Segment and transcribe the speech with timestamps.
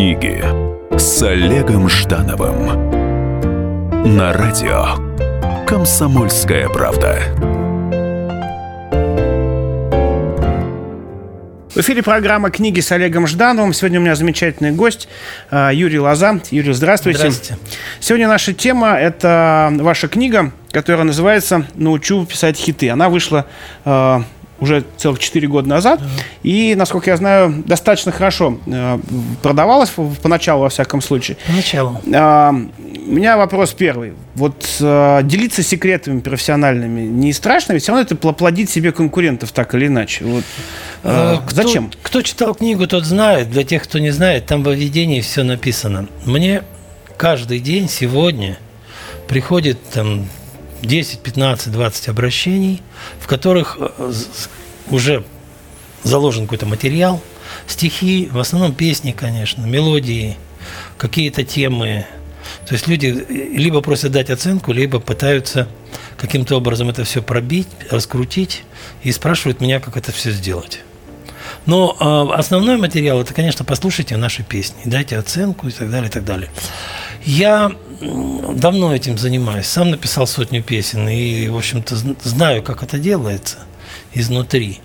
[0.00, 0.42] Книги
[0.96, 2.68] с Олегом Ждановым
[4.16, 4.96] на радио
[5.66, 7.18] Комсомольская правда.
[11.68, 13.74] В эфире программа «Книги с Олегом Ждановым».
[13.74, 15.06] Сегодня у меня замечательный гость
[15.50, 16.40] э, Юрий Лоза.
[16.50, 17.30] Юрий, здравствуйте.
[17.30, 17.58] Здравствуйте.
[18.00, 22.88] Сегодня наша тема– это ваша книга, которая называется «Научу писать хиты».
[22.88, 23.44] Она вышла
[23.84, 24.20] э,
[24.60, 26.00] уже целых 4 года назад.
[26.42, 28.98] И, насколько я знаю, достаточно хорошо э,
[29.42, 31.36] продавалась поначалу, во всяком случае.
[31.46, 32.00] Поначалу.
[32.14, 34.12] А, у меня вопрос первый.
[34.34, 37.72] Вот э, делиться секретами профессиональными не страшно?
[37.72, 40.24] Ведь все равно это плодить себе конкурентов так или иначе.
[40.24, 40.44] Вот,
[41.04, 41.90] э, Кто- зачем?
[42.02, 43.50] Кто читал книгу, тот знает.
[43.50, 46.06] Для тех, кто не знает, там во введении все написано.
[46.24, 46.62] Мне
[47.16, 48.58] каждый день сегодня
[49.28, 50.26] приходит там
[50.82, 52.82] 10, 15, 20 обращений,
[53.20, 54.12] в которых э,
[54.90, 55.24] уже
[56.02, 57.20] заложен какой-то материал,
[57.66, 60.36] стихи, в основном песни, конечно, мелодии,
[60.96, 62.06] какие-то темы.
[62.66, 65.68] То есть люди либо просят дать оценку, либо пытаются
[66.16, 68.64] каким-то образом это все пробить, раскрутить
[69.02, 70.80] и спрашивают меня, как это все сделать.
[71.66, 76.12] Но э, основной материал это, конечно, послушайте наши песни, дайте оценку и так далее, и
[76.12, 76.50] так далее.
[77.24, 77.72] Я
[78.54, 83.58] давно этим занимаюсь, сам написал сотню песен и, в общем-то, зн- знаю, как это делается
[84.14, 84.80] изнутри.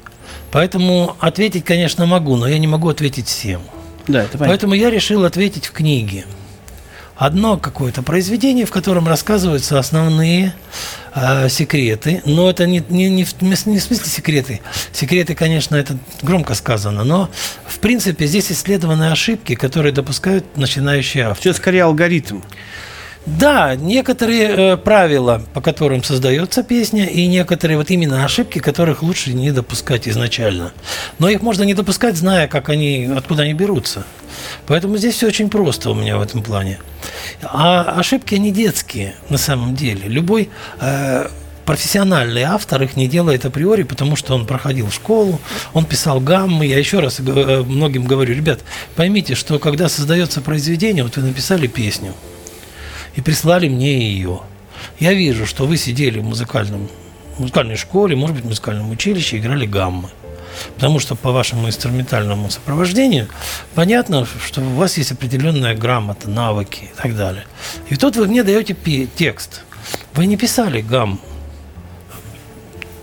[0.52, 3.62] Поэтому ответить, конечно, могу, но я не могу ответить всем.
[4.08, 4.48] Да, это понятно.
[4.48, 6.26] Поэтому я решил ответить в книге.
[7.16, 10.54] Одно какое-то произведение, в котором рассказываются основные
[11.14, 12.22] э, секреты.
[12.26, 14.62] Но это не, не, не, в, не в смысле секреты.
[14.92, 17.06] Секреты, конечно, это громко сказано.
[17.06, 17.30] Но,
[17.68, 21.40] в принципе, здесь исследованы ошибки, которые допускают начинающие авторы.
[21.40, 22.42] Все скорее алгоритм.
[23.26, 29.34] Да, некоторые э, правила, по которым создается песня, и некоторые вот именно ошибки, которых лучше
[29.34, 30.74] не допускать изначально.
[31.18, 34.06] Но их можно не допускать, зная, как они, откуда они берутся.
[34.68, 36.78] Поэтому здесь все очень просто у меня в этом плане.
[37.44, 40.08] А ошибки они детские на самом деле.
[40.08, 40.50] Любой
[40.80, 41.28] э,
[41.66, 45.42] профессиональный автор их не делает априори, потому что он проходил школу,
[45.74, 46.68] он писал гаммы.
[46.68, 48.60] Я еще раз э, многим говорю, ребят,
[48.96, 52.14] поймите, что когда создается произведение, вот вы написали песню,
[53.16, 54.42] и прислали мне ее.
[55.00, 56.90] Я вижу, что вы сидели в музыкальном,
[57.38, 60.10] музыкальной школе, может быть, в музыкальном училище, играли гаммы.
[60.76, 63.28] Потому что по вашему инструментальному сопровождению
[63.74, 67.46] понятно, что у вас есть определенная грамота, навыки и так далее.
[67.90, 68.76] И тут вы мне даете
[69.16, 69.64] текст.
[70.14, 71.20] Вы не писали гамм,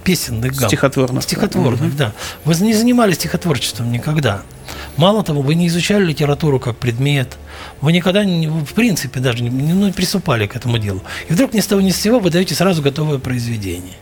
[0.02, 0.68] песенных гамм.
[0.68, 1.22] Стихотворных.
[1.22, 2.12] Стихотворных, да.
[2.44, 4.42] Вы не занимались стихотворчеством никогда.
[4.96, 7.38] Мало того, вы не изучали литературу как предмет.
[7.80, 11.02] Вы никогда, в принципе, даже не, ну, приступали к этому делу.
[11.28, 13.94] И вдруг ни с того ни с сего вы даете сразу готовое произведение.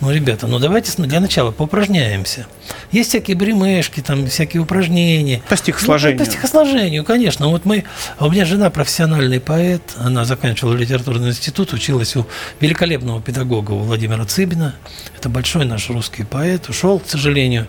[0.00, 2.46] Ну, ребята, ну давайте для начала поупражняемся.
[2.92, 5.42] Есть всякие бремешки, там всякие упражнения.
[5.48, 6.18] По стихосложению.
[6.18, 7.46] Ну, по стихосложению, конечно.
[7.48, 7.84] Вот мы,
[8.18, 12.26] у меня жена профессиональный поэт, она заканчивала литературный институт, училась у
[12.58, 14.74] великолепного педагога у Владимира Цыбина.
[15.16, 17.68] Это большой наш русский поэт, ушел, к сожалению,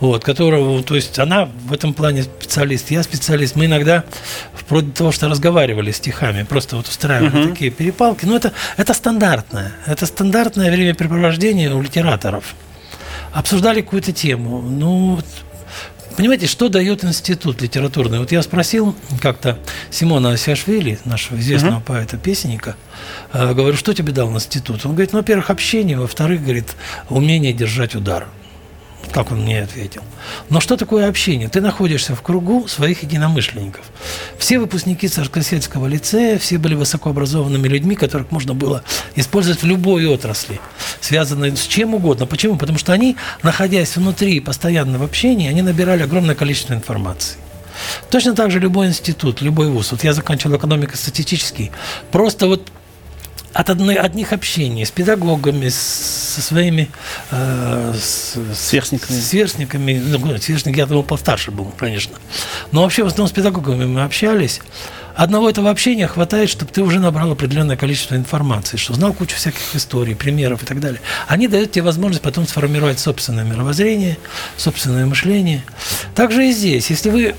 [0.00, 3.56] вот, которого, то есть она в этом плане специалист, я специалист.
[3.56, 4.04] Мы иногда,
[4.54, 8.24] вплоть до того, что разговаривали стихами, просто вот устраивали такие перепалки.
[8.24, 12.54] Но это, это стандартное, это стандартное времяпрепровождение у литераторов
[13.32, 14.60] обсуждали какую-то тему.
[14.60, 15.24] Ну, вот,
[16.16, 18.18] понимаете, что дает институт литературный?
[18.18, 19.58] Вот я спросил как-то
[19.90, 22.76] Симона Асиашвили, нашего известного поэта-песенника,
[23.32, 24.84] э, говорю, что тебе дал институт?
[24.84, 26.76] Он говорит, ну, во-первых, общение, во-вторых, говорит,
[27.08, 28.28] умение держать удар.
[29.12, 30.02] Как он мне ответил.
[30.48, 31.50] Но что такое общение?
[31.50, 33.84] Ты находишься в кругу своих единомышленников.
[34.38, 38.82] Все выпускники Царскосельского лицея, все были высокообразованными людьми, которых можно было
[39.14, 40.60] использовать в любой отрасли,
[41.02, 42.24] связанной с чем угодно.
[42.24, 42.56] Почему?
[42.56, 47.36] Потому что они, находясь внутри постоянно в общении, они набирали огромное количество информации.
[48.10, 49.92] Точно так же любой институт, любой вуз.
[49.92, 51.70] Вот я заканчивал экономико-статистический.
[52.10, 52.70] Просто вот
[53.52, 56.88] от одной, одних общений с педагогами, с- со своими
[57.30, 59.18] э, с, Сверстниками.
[59.20, 62.16] сверстниками, ну, сверстник я думал постарше был, конечно.
[62.72, 64.60] Но вообще в основном с педагогами мы общались.
[65.14, 69.74] Одного этого общения хватает, чтобы ты уже набрал определенное количество информации, что знал кучу всяких
[69.76, 71.02] историй, примеров и так далее.
[71.28, 74.16] Они дают тебе возможность потом сформировать собственное мировоззрение,
[74.56, 75.64] собственное мышление.
[76.14, 77.34] Также и здесь, если вы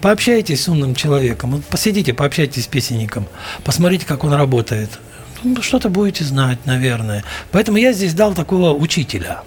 [0.00, 3.26] пообщаетесь с умным человеком, вот посидите, пообщайтесь с песенником,
[3.62, 4.98] посмотрите, как он работает,
[5.42, 7.24] ну, что-то будете знать, наверное.
[7.50, 9.42] Поэтому я здесь дал такого учителя.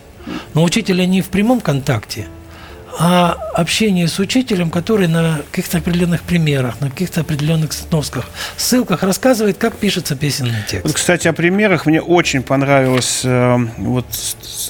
[0.53, 2.27] Но учителя не в прямом контакте,
[2.99, 9.57] а общение с учителем, который на каких-то определенных примерах, на каких-то определенных сносках, ссылках рассказывает,
[9.57, 10.85] как пишется песенный текст.
[10.85, 14.05] Вот, кстати, о примерах мне очень понравилось э, вот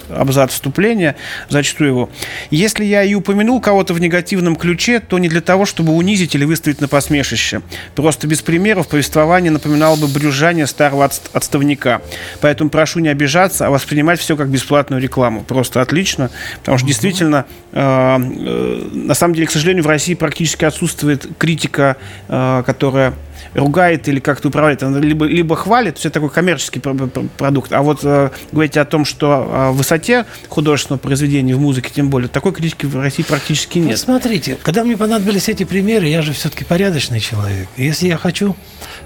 [0.09, 1.15] абзац вступления,
[1.50, 2.09] зачту его.
[2.50, 6.45] Если я и упомянул кого-то в негативном ключе, то не для того, чтобы унизить или
[6.45, 7.62] выставить на посмешище.
[7.95, 12.01] Просто без примеров повествование напоминало бы брюзжание старого отставника.
[12.39, 15.44] Поэтому прошу не обижаться, а воспринимать все как бесплатную рекламу.
[15.44, 16.29] Просто отлично,
[16.59, 21.98] потому что действительно э, Э, на самом деле, к сожалению, в России практически отсутствует критика,
[22.28, 23.13] э, которая
[23.54, 28.30] ругает или как-то управляет, она либо, либо хвалит, все такой коммерческий продукт, а вот э,
[28.52, 32.96] говорить о том, что о высоте художественного произведения в музыке, тем более, такой критики в
[32.98, 33.92] России практически нет.
[33.92, 37.68] Ну, смотрите, когда мне понадобились эти примеры, я же все-таки порядочный человек.
[37.78, 38.56] Если я хочу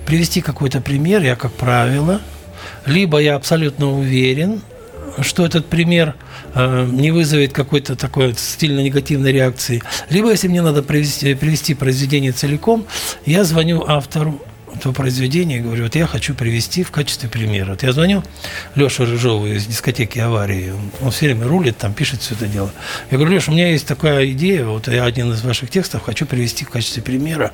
[0.05, 2.21] привести какой-то пример, я, как правило,
[2.85, 4.61] либо я абсолютно уверен,
[5.21, 6.15] что этот пример
[6.53, 9.81] э, не вызовет какой-то такой стильно негативной реакции.
[10.09, 12.85] Либо, если мне надо привести, привести произведение целиком,
[13.25, 14.41] я звоню автору
[14.75, 17.71] этого произведения и говорю, вот я хочу привести в качестве примера.
[17.71, 18.23] Вот я звоню
[18.75, 22.71] Леше Рыжову из дискотеки аварии, он все время рулит, там пишет все это дело.
[23.11, 26.25] Я говорю, Леша, у меня есть такая идея, вот я один из ваших текстов хочу
[26.25, 27.51] привести в качестве примера.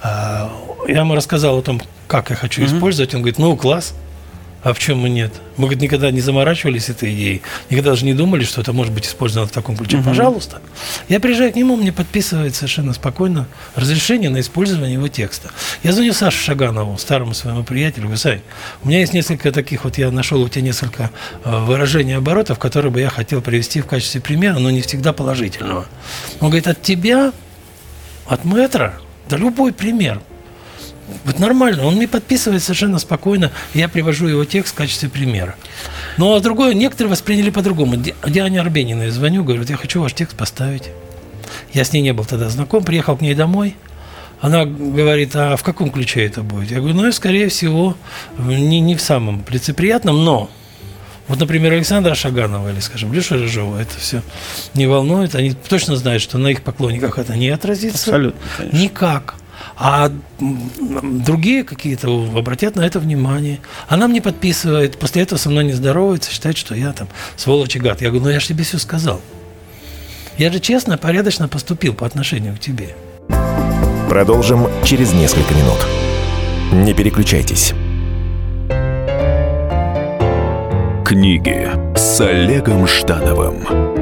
[0.00, 0.52] А,
[0.86, 2.76] я ему рассказал о том, как я хочу mm-hmm.
[2.76, 3.14] использовать.
[3.14, 3.94] Он говорит, ну, класс.
[4.62, 5.32] А в чем мы нет?
[5.56, 9.06] Мы говорит, никогда не заморачивались этой идеей, никогда даже не думали, что это может быть
[9.06, 9.96] использовано в таком ключе.
[9.96, 10.04] Угу.
[10.04, 10.62] Пожалуйста.
[11.08, 15.50] Я приезжаю к нему, мне подписывает совершенно спокойно разрешение на использование его текста.
[15.82, 18.40] Я звоню Саше Шаганову, старому своему приятелю, говорю, Сань,
[18.84, 21.10] у меня есть несколько таких, вот я нашел у тебя несколько
[21.44, 25.86] э, выражений оборотов, которые бы я хотел привести в качестве примера, но не всегда положительного.
[26.40, 27.32] Он говорит, от тебя,
[28.26, 28.94] от метра,
[29.28, 30.20] да любой пример–
[31.24, 35.56] вот нормально, он мне подписывает совершенно спокойно, я привожу его текст в качестве примера.
[36.16, 37.96] Ну, а другое, некоторые восприняли по-другому.
[37.96, 40.90] Диане Арбениной звоню, говорю, я хочу ваш текст поставить.
[41.72, 43.76] Я с ней не был тогда знаком, приехал к ней домой.
[44.40, 46.70] Она говорит, а в каком ключе это будет?
[46.70, 47.96] Я говорю, ну, скорее всего,
[48.38, 50.50] не, не в самом лицеприятном, но
[51.28, 54.22] вот, например, Александра Шаганова или, скажем, Леша Рыжова, это все
[54.74, 55.34] не волнует.
[55.34, 58.10] Они точно знают, что на их поклонниках это не отразится.
[58.10, 58.40] Абсолютно.
[58.56, 58.78] Конечно.
[58.78, 59.34] Никак.
[59.84, 62.06] А другие какие-то
[62.36, 63.58] обратят на это внимание.
[63.88, 67.80] Она мне подписывает, после этого со мной не здоровается, считает, что я там сволочь и
[67.80, 68.00] гад.
[68.00, 69.20] Я говорю, ну я же тебе все сказал.
[70.38, 72.94] Я же честно, порядочно поступил по отношению к тебе.
[74.08, 76.84] Продолжим через несколько минут.
[76.86, 77.74] Не переключайтесь.
[81.04, 84.01] Книги с Олегом Ждановым.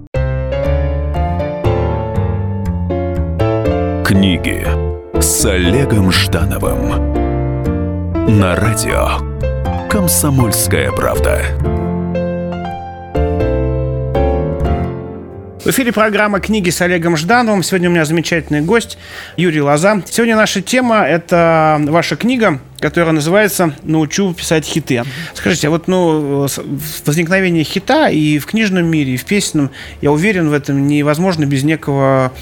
[4.11, 4.67] Книги
[5.21, 6.89] с Олегом Ждановым
[8.41, 11.39] на радио «Комсомольская правда».
[15.63, 17.63] В эфире программа «Книги с Олегом Ждановым».
[17.63, 18.97] Сегодня у меня замечательный гость
[19.37, 20.01] Юрий Лоза.
[20.05, 25.03] Сегодня наша тема– это ваша книга которая называется «Научу писать хиты».
[25.33, 26.47] Скажите, а вот ну,
[27.05, 29.69] возникновение хита и в книжном мире, и в песенном,
[30.01, 32.33] я уверен, в этом невозможно без некого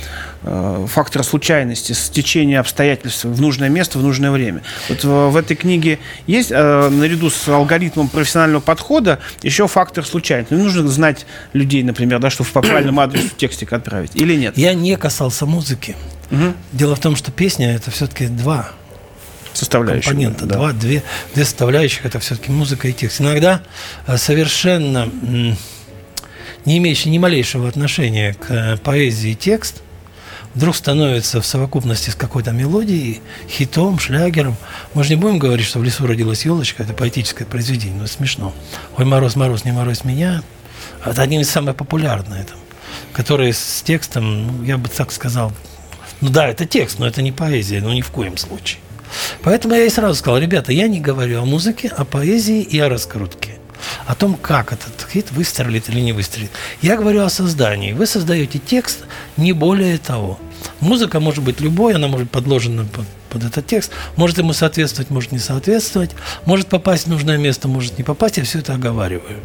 [0.43, 4.61] э, фактора случайности, стечения обстоятельств в нужное место, в нужное время.
[4.87, 10.53] Вот в, в этой книге есть, э, наряду с алгоритмом профессионального подхода, еще фактор случайности.
[10.53, 14.57] Ну, нужно знать людей, например, да, чтобы по правильному адресу текстик отправить, или нет?
[14.57, 15.97] Я не касался музыки.
[16.31, 16.53] Угу.
[16.73, 18.71] Дело в том, что песня– это все-таки два
[19.59, 20.09] составляющих.
[20.09, 20.45] Компонента.
[20.45, 20.55] Да.
[20.55, 23.21] Два, две, две составляющих– это все-таки музыка и текст.
[23.21, 23.61] Иногда
[24.07, 25.09] э, совершенно
[26.65, 29.81] не имеющий ни малейшего отношения к э, поэзии текст
[30.55, 34.57] вдруг становится в совокупности с какой-то мелодией, хитом, шлягером.
[34.93, 38.13] Мы же не будем говорить, что в лесу родилась елочка, это поэтическое произведение, но это
[38.13, 38.53] смешно.
[38.97, 40.41] Ой, мороз, мороз, не мороз меня.
[41.05, 42.53] Это один из самых популярных, это,
[43.13, 45.53] который с текстом, ну, я бы так сказал,
[46.19, 48.79] ну да, это текст, но это не поэзия, ну ни в коем случае.
[49.43, 52.89] Поэтому я и сразу сказал, ребята, я не говорю о музыке, о поэзии и о
[52.89, 53.59] раскрутке.
[54.05, 56.51] О том, как этот хит выстрелит или не выстрелит.
[56.81, 57.93] Я говорю о создании.
[57.93, 58.99] Вы создаете текст,
[59.37, 60.39] не более того.
[60.81, 65.09] Музыка может быть любой, она может быть подложена под, под этот текст, может ему соответствовать,
[65.09, 66.11] может не соответствовать,
[66.45, 69.39] может попасть в нужное место, может не попасть, я все это оговариваю.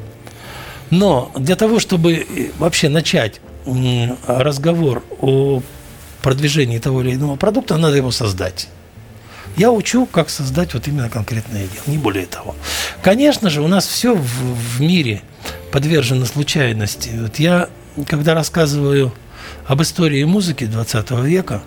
[0.90, 3.40] Но для того, чтобы э, вообще начать
[4.26, 5.62] разговор о
[6.22, 8.68] продвижении того или иного продукта, надо его создать.
[9.56, 12.56] Я учу, как создать вот именно конкретное дело, не более того.
[13.02, 15.22] Конечно же, у нас все в, в мире
[15.70, 17.10] подвержено случайности.
[17.20, 17.68] Вот я,
[18.08, 19.14] когда рассказываю
[19.66, 21.62] об истории музыки 20 века,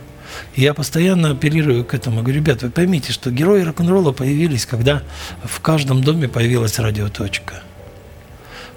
[0.55, 2.21] я постоянно апеллирую к этому.
[2.21, 5.01] Говорю, ребят, вы поймите, что герои рок-н-ролла появились, когда
[5.43, 7.63] в каждом доме появилась радиоточка.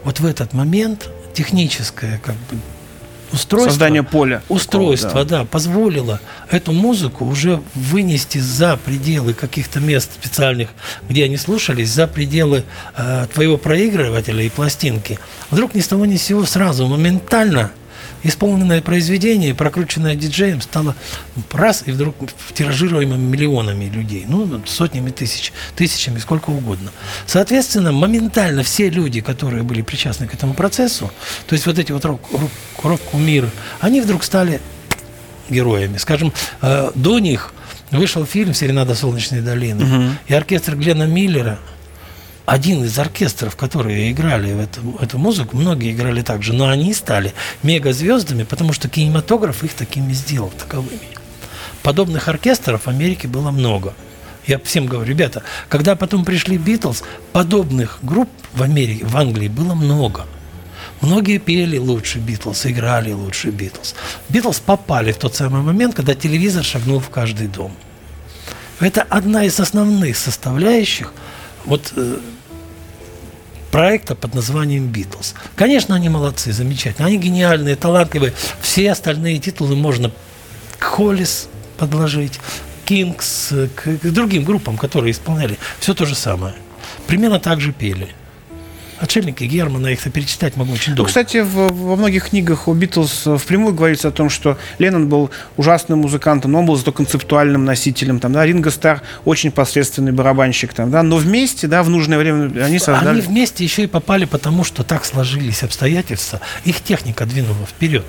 [0.04, 2.58] Вот в этот момент техническое как бы
[3.32, 4.42] устройство, Создание поля.
[4.48, 5.38] Устройство, такого, да.
[5.38, 6.20] да, позволило
[6.50, 10.70] эту музыку уже вынести за пределы каких-то мест специальных,
[11.08, 12.64] где они слушались, за пределы
[12.96, 15.18] э, твоего проигрывателя и пластинки.
[15.50, 17.70] Вдруг ни с того ни с сего сразу, моментально
[18.22, 20.94] исполненное произведение, прокрученное диджеем, стало
[21.52, 22.16] раз и вдруг
[22.54, 26.90] тиражируемым миллионами людей, ну, сотнями тысяч, тысячами, сколько угодно.
[27.26, 31.10] Соответственно, моментально все люди, которые были причастны к этому процессу,
[31.46, 34.60] то есть вот эти вот рок-кумиры, рок они вдруг стали
[35.48, 35.98] героями.
[35.98, 37.52] Скажем, э, до них
[37.90, 40.04] вышел фильм «Серенада солнечной долины», угу.
[40.28, 41.58] и оркестр Глена Миллера–
[42.50, 46.92] один из оркестров, которые играли в эту, эту музыку, многие играли так же, но они
[46.94, 50.98] стали мегазвездами, потому что кинематограф их такими сделал, таковыми.
[51.84, 53.94] Подобных оркестров в Америке было много.
[54.48, 59.74] Я всем говорю, ребята, когда потом пришли Битлз, подобных групп в Америке, в Англии было
[59.74, 60.26] много.
[61.02, 63.94] Многие пели лучше Битлз, играли лучше Битлз.
[64.28, 67.72] Битлз попали в тот самый момент, когда телевизор шагнул в каждый дом.
[68.80, 71.12] Это одна из основных составляющих
[71.64, 72.18] вот э,
[73.70, 75.34] проекта под названием «Битлз».
[75.56, 77.08] Конечно, они молодцы, замечательно.
[77.08, 78.32] Они гениальные, талантливые.
[78.60, 80.10] Все остальные титулы можно
[80.78, 81.48] к Холлис
[81.78, 82.40] подложить,
[82.84, 86.54] Кингс, к другим группам, которые исполняли все то же самое.
[87.06, 88.08] Примерно так же пели.
[89.00, 91.02] Отшельники Германа, их-то перечитать могу очень долго.
[91.02, 95.30] Ну, кстати, в, во многих книгах о Битлз впрямую говорится о том, что Леннон был
[95.56, 98.20] ужасным музыкантом, но он был зато концептуальным носителем.
[98.20, 100.74] Там, да, Ринго Стар очень посредственный барабанщик.
[100.74, 103.20] Там, да, но вместе, да, в нужное время они создали...
[103.20, 106.40] Они вместе еще и попали, потому что так сложились обстоятельства.
[106.64, 108.04] Их техника двинула вперед.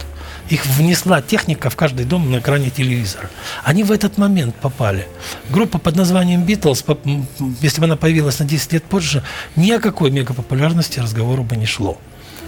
[0.49, 3.29] Их внесла техника в каждый дом на экране телевизора.
[3.63, 5.07] Они в этот момент попали.
[5.49, 6.83] Группа под названием Beatles,
[7.61, 9.23] если бы она появилась на 10 лет позже,
[9.55, 10.11] ни о какой
[10.81, 11.97] мегапопулярности разговору бы не шло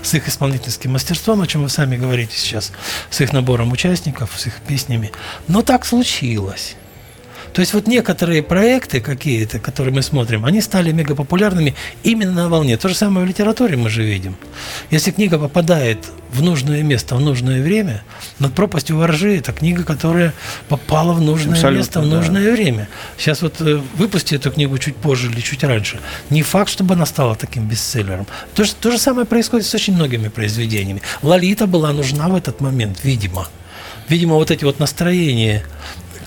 [0.01, 2.73] с их исполнительским мастерством, о чем вы сами говорите сейчас,
[3.09, 5.11] с их набором участников, с их песнями.
[5.47, 6.75] Но так случилось.
[7.53, 12.77] То есть вот некоторые проекты какие-то, которые мы смотрим, они стали мегапопулярными именно на волне.
[12.77, 14.35] То же самое в литературе мы же видим.
[14.89, 15.99] Если книга попадает
[16.33, 18.03] в нужное место в нужное время,
[18.39, 20.33] над пропастью воржи это книга, которая
[20.67, 22.51] попала в нужное Абсолютно, место в нужное да.
[22.51, 22.89] время.
[23.17, 25.99] Сейчас вот э, выпусти эту книгу чуть позже или чуть раньше.
[26.31, 28.25] Не факт, чтобы она стала таким бестселлером.
[28.55, 31.01] То, то же самое происходит с очень многими произведениями.
[31.21, 33.47] Лолита была нужна в этот момент, видимо
[34.09, 35.63] видимо, вот эти вот настроения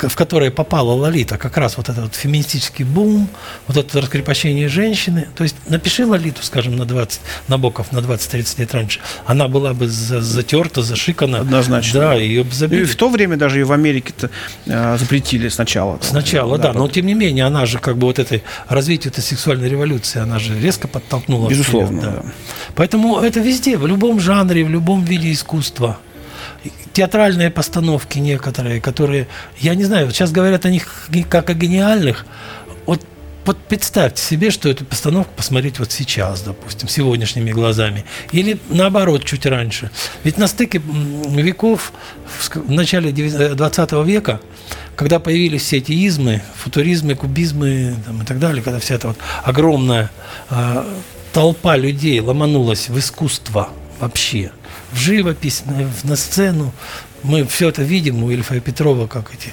[0.02, 3.28] в которые попала Лолита, как раз вот этот вот феминистический бум,
[3.66, 5.28] вот это раскрепощение женщины.
[5.34, 9.88] То есть напиши Лолиту, скажем, на 20, Набоков на 20-30 лет раньше, она была бы
[9.88, 11.38] затерта, зашикана.
[11.38, 12.00] Однозначно.
[12.00, 12.82] Да, ее бы забили.
[12.82, 14.30] И в то время даже и в Америке-то
[14.66, 15.98] э, запретили сначала.
[16.02, 19.22] Сначала, да, да, но тем не менее, она же как бы вот этой развитию этой
[19.22, 21.48] сексуальной революции, она же резко подтолкнула.
[21.48, 22.22] Безусловно, вперед, да.
[22.22, 22.32] да.
[22.74, 25.98] Поэтому это везде, в любом жанре, в любом виде искусства
[26.96, 32.24] театральные постановки некоторые, которые, я не знаю, сейчас говорят о них как о гениальных.
[32.86, 33.06] Вот,
[33.44, 38.06] вот представьте себе, что эту постановку посмотреть вот сейчас, допустим, сегодняшними глазами.
[38.32, 39.90] Или наоборот, чуть раньше.
[40.24, 41.92] Ведь на стыке веков,
[42.54, 44.40] в начале 20 века,
[44.94, 49.18] когда появились все эти измы, футуризмы, кубизмы там, и так далее, когда вся эта вот
[49.44, 50.10] огромная
[50.48, 50.84] э,
[51.34, 53.68] толпа людей ломанулась в искусство
[54.00, 54.50] вообще–
[54.92, 55.62] в живопись,
[56.04, 56.72] на, сцену.
[57.22, 59.52] Мы все это видим у Ильфа и Петрова, как эти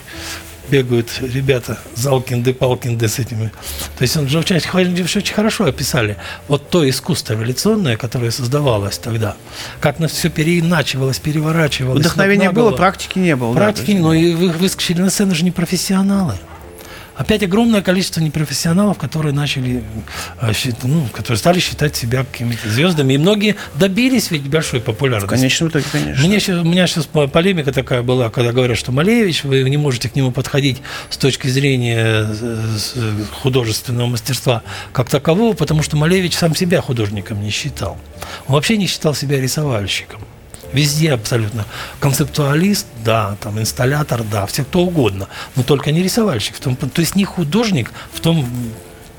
[0.70, 3.52] бегают ребята Залкинды, Палкинды с этими.
[3.98, 9.36] То есть он же очень, очень хорошо описали вот то искусство революционное, которое создавалось тогда.
[9.80, 12.00] Как на все переиначивалось, переворачивалось.
[12.00, 13.54] Вдохновения было, практики не было.
[13.54, 16.38] Практики, да, но и вы, выскочили на сцену же не профессионалы.
[17.16, 19.84] Опять огромное количество непрофессионалов, которые начали,
[20.42, 20.52] э,
[20.84, 23.14] ну, которые стали считать себя какими-то звездами.
[23.14, 25.36] И многие добились ведь большой В популярности.
[25.36, 26.28] конечном итоге, конечно.
[26.28, 30.16] Мне у меня сейчас полемика такая была, когда говорят, что Малевич, вы не можете к
[30.16, 36.56] нему подходить с точки зрения э, э, художественного мастерства как такового, потому что Малевич сам
[36.56, 37.98] себя художником не считал.
[38.48, 40.20] Он вообще не считал себя рисовальщиком.
[40.74, 41.66] Везде абсолютно.
[42.00, 46.56] Концептуалист, да, там инсталлятор, да, все кто угодно, но только не рисовальщик.
[46.56, 48.48] В том, то есть не художник в том,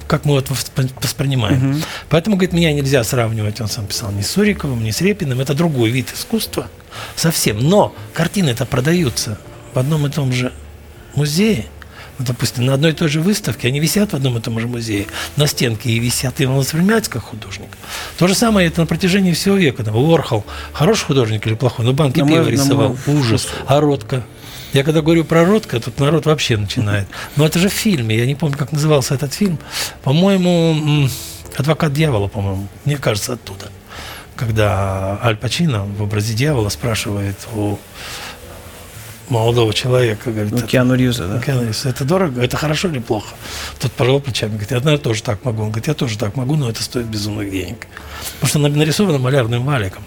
[0.07, 1.83] как мы это воспри- воспринимаем.
[2.09, 5.41] Поэтому, говорит, меня нельзя сравнивать, он сам писал, ни с Суриковым, ни с Репиным.
[5.41, 6.67] Это другой вид искусства
[7.17, 7.59] совсем.
[7.61, 9.39] Но картины-то продаются
[9.73, 10.53] в одном и том же
[11.15, 11.67] музее.
[12.19, 14.69] Вот, допустим, на одной и той же выставке, они висят в одном и том же
[14.69, 15.07] музее,
[15.37, 17.69] на стенке и висят, и он воспринимается как художник.
[18.19, 19.85] То же самое это на протяжении всего века.
[19.85, 21.85] Там, Уорхол, хороший художник или плохой?
[21.85, 23.49] Ну, банки На пива рисовал, ужас.
[23.67, 24.25] А Ротко?
[24.73, 27.07] Я когда говорю про Ротко, тут народ вообще начинает.
[27.37, 29.59] Но это же в фильме, я не помню, как назывался этот фильм.
[30.03, 31.09] По-моему,
[31.57, 33.71] «Адвокат дьявола», по-моему, мне кажется, оттуда.
[34.35, 37.79] Когда Аль Пачино в образе дьявола спрашивает у
[39.29, 41.41] молодого человека, говорит, Ну, «Это- Киану Ривза, да.
[41.41, 43.35] Киану Ривз, это дорого, это хорошо или плохо?
[43.79, 45.63] Тот пожал плечами, говорит, я, наверное, тоже так могу.
[45.63, 47.87] Он говорит, я тоже так могу, но это стоит безумных денег.
[48.41, 50.05] Потому что она нарисована малярным валиком.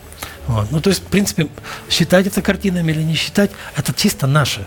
[0.48, 0.72] Вот.
[0.72, 1.48] Ну, то есть, в принципе,
[1.90, 4.66] считать это картинами или не считать, это чисто наше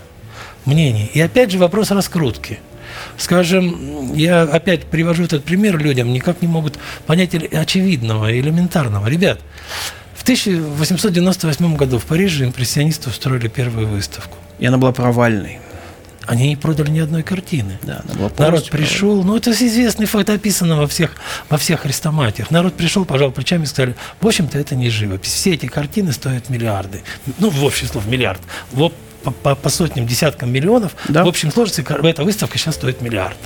[0.65, 1.07] мнение.
[1.13, 2.59] И опять же вопрос раскрутки.
[3.17, 6.77] Скажем, я опять привожу этот пример людям, никак не могут
[7.07, 9.07] понять очевидного, элементарного.
[9.07, 9.39] Ребят,
[10.21, 14.37] в 1898 году в Париже импрессионисты устроили первую выставку.
[14.59, 15.59] И она была провальной.
[16.27, 17.79] Они не продали ни одной картины.
[17.81, 21.15] Да, она была Народ пришел, ну это известный факт, описано во всех,
[21.49, 22.51] во всех хрестоматиях.
[22.51, 25.31] Народ пришел, пожал плечами и сказали, в общем-то это не живопись.
[25.33, 27.01] Все эти картины стоят миллиарды.
[27.39, 28.41] Ну, в общем слов, миллиард.
[28.71, 30.95] Вот по, по- по сотням, десяткам миллионов.
[31.09, 31.23] Да.
[31.25, 33.37] В общем сложности эта выставка сейчас стоит миллиард.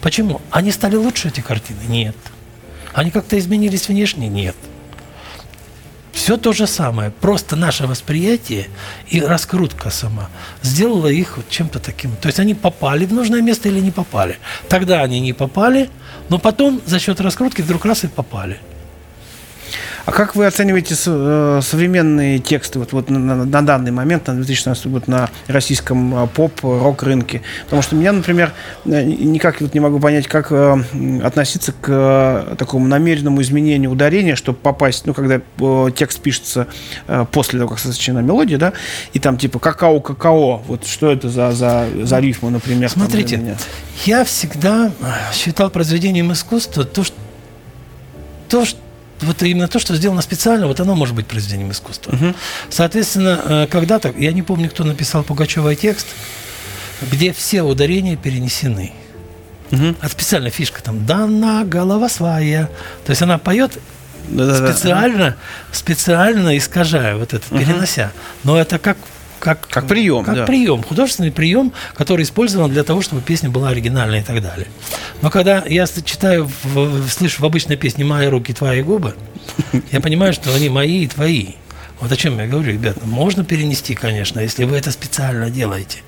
[0.00, 0.40] Почему?
[0.50, 1.78] Они стали лучше, эти картины?
[1.88, 2.16] Нет.
[2.92, 4.28] Они как-то изменились внешне?
[4.28, 4.54] Нет.
[6.14, 8.68] Все то же самое, просто наше восприятие
[9.08, 10.30] и раскрутка сама
[10.62, 12.14] сделала их вот чем-то таким.
[12.16, 14.38] То есть они попали в нужное место или не попали.
[14.68, 15.90] Тогда они не попали,
[16.28, 18.58] но потом за счет раскрутки вдруг раз и попали.
[20.06, 24.34] А как вы оцениваете э, современные тексты вот, вот на, на- на данный момент, на
[24.34, 27.40] 2016 год, на российском э, поп-рок рынке?
[27.64, 28.52] Потому что меня, например,
[28.84, 30.52] э, никак вот не могу понять, как
[31.22, 35.40] относиться к такому намеренному изменению ударения, чтобы попасть, ну, когда
[35.92, 36.66] текст пишется
[37.32, 38.74] после того, как сочинена мелодия, да,
[39.14, 42.90] и там типа какао-какао, вот что это за, за, за рифма, например?
[42.90, 43.56] там Смотрите, меня?
[44.04, 44.90] я всегда
[45.32, 47.16] считал произведением искусства то, что,
[48.50, 48.78] то, что
[49.24, 52.16] вот именно то, что сделано специально, вот оно может быть произведением искусства.
[52.70, 56.06] Соответственно, э, когда-то, я не помню, кто написал Пугачевой текст,
[57.02, 58.92] где все ударения перенесены.
[59.70, 59.96] Мгм.
[60.00, 62.68] А специально фишка там «Дана голова своя».
[63.04, 63.78] То есть она поет
[64.28, 64.72] Да-да-да.
[64.72, 65.36] специально,
[65.72, 68.12] специально искажая вот это, перенося.
[68.44, 68.96] Но это как
[69.44, 70.44] как, Как прием, Как да.
[70.46, 74.66] прием, художественный прием, который использован для того, чтобы песня была оригинальной и так далее.
[75.22, 79.14] Но когда я читаю, в- слышу в обычной песне «Мои руки, твои губы»,
[79.92, 81.48] я понимаю, что они мои и твои.
[82.00, 83.00] Вот о чем я говорю, ребята.
[83.04, 85.98] Можно перенести, конечно, если вы это специально делаете.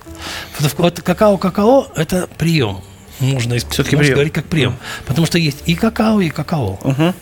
[0.79, 2.81] Вот- какао-какао– это прием.
[3.21, 4.15] Можно, Всё-таки можно прием.
[4.15, 4.77] говорить как прием.
[5.07, 6.79] Потому что есть и какао, и какао.
[6.85, 7.15] Мгм.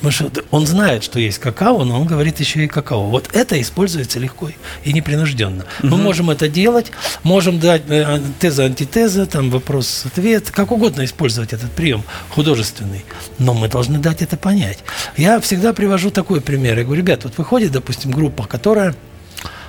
[0.00, 3.06] Потому что он знает, что есть какао, но он говорит еще и какао.
[3.06, 4.50] Вот это используется легко
[4.82, 5.66] и непринужденно.
[5.82, 6.90] Мы можем это делать,
[7.22, 13.04] можем дать э, теза, антитеза, там вопрос-ответ, как угодно использовать этот прием художественный.
[13.38, 14.78] Но мы должны дать это понять.
[15.18, 16.78] Я всегда привожу такой пример.
[16.78, 18.94] Я говорю, ребят, вот выходит, допустим, группа, которая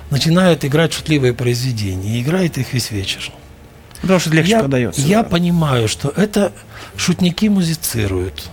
[0.08, 3.30] начинает играть шутливые произведения, и играет их весь вечер.
[4.00, 5.00] Потому что легче я, продается.
[5.02, 5.28] Я да.
[5.28, 6.52] понимаю, что это
[6.96, 8.44] шутники музицируют.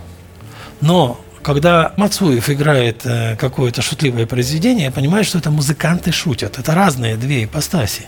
[0.80, 6.58] Но когда Мацуев играет э, какое-то шутливое произведение, я понимаю, что это музыканты шутят.
[6.58, 8.06] Это разные две ипостаси.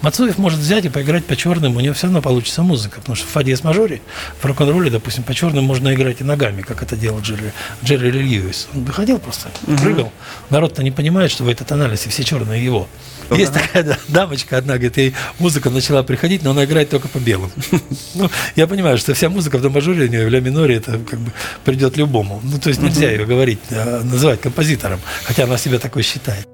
[0.00, 3.26] Мацуев может взять и поиграть по черным, у него все равно получится музыка, потому что
[3.26, 4.00] в фа диез мажоре,
[4.40, 7.52] в рок-н-ролле, допустим, по черным можно играть и ногами, как это делал Джерри,
[7.84, 8.68] Джерри Льюис.
[8.74, 9.48] Он выходил просто,
[9.80, 10.12] прыгал.
[10.50, 12.88] Народ-то не понимает, что в этот анализ и все черные его.
[13.30, 17.18] Есть такая да, дамочка одна, говорит, ей музыка начала приходить, но она играет только по
[17.18, 17.50] белым.
[18.14, 20.98] Ну, я понимаю, что вся музыка в до мажоре у нее, в ля миноре, это
[20.98, 21.32] как бы
[21.64, 22.40] придет любому.
[22.42, 26.48] Ну, то есть нельзя ее говорить, а, называть композитором, хотя она себя такой считает.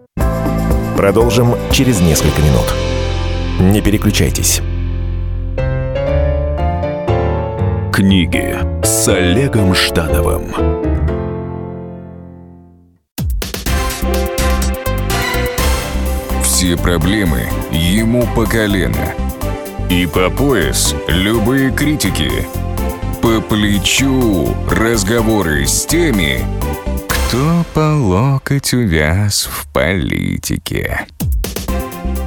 [0.97, 2.94] Продолжим через несколько минут.
[3.65, 4.61] Не переключайтесь.
[7.91, 10.53] Книги с Олегом Ждановым.
[16.43, 19.15] Все проблемы ему по колено.
[19.89, 22.31] И по пояс любые критики.
[23.23, 26.45] По плечу разговоры с теми,
[27.09, 31.07] кто по локоть увяз в политике.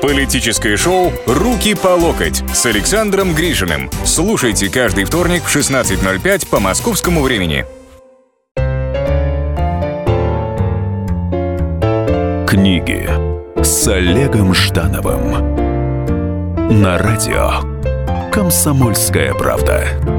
[0.00, 3.90] Политическое шоу «Руки по локоть» с Александром Гришиным.
[4.04, 7.66] Слушайте каждый вторник в 16.05 по московскому времени.
[12.46, 13.08] Книги
[13.62, 15.58] с Олегом Ждановым
[16.80, 17.62] на радио
[18.30, 20.17] «Комсомольская правда».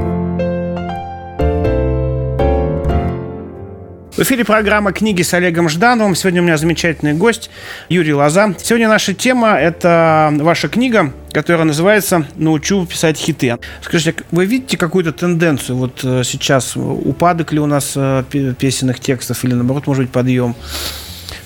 [4.20, 6.14] В эфире программа «Книги с Олегом Ждановым».
[6.14, 7.50] Сегодня у меня замечательный гость
[7.88, 8.54] Юрий Лоза.
[8.62, 13.56] Сегодня наша тема– это ваша книга, которая называется «Научу писать хиты».
[13.80, 16.76] Скажите, вы видите какую-то тенденцию вот э, сейчас?
[16.76, 18.22] Упадок ли у нас э,
[18.58, 20.54] песенных текстов или, наоборот, может быть, подъем?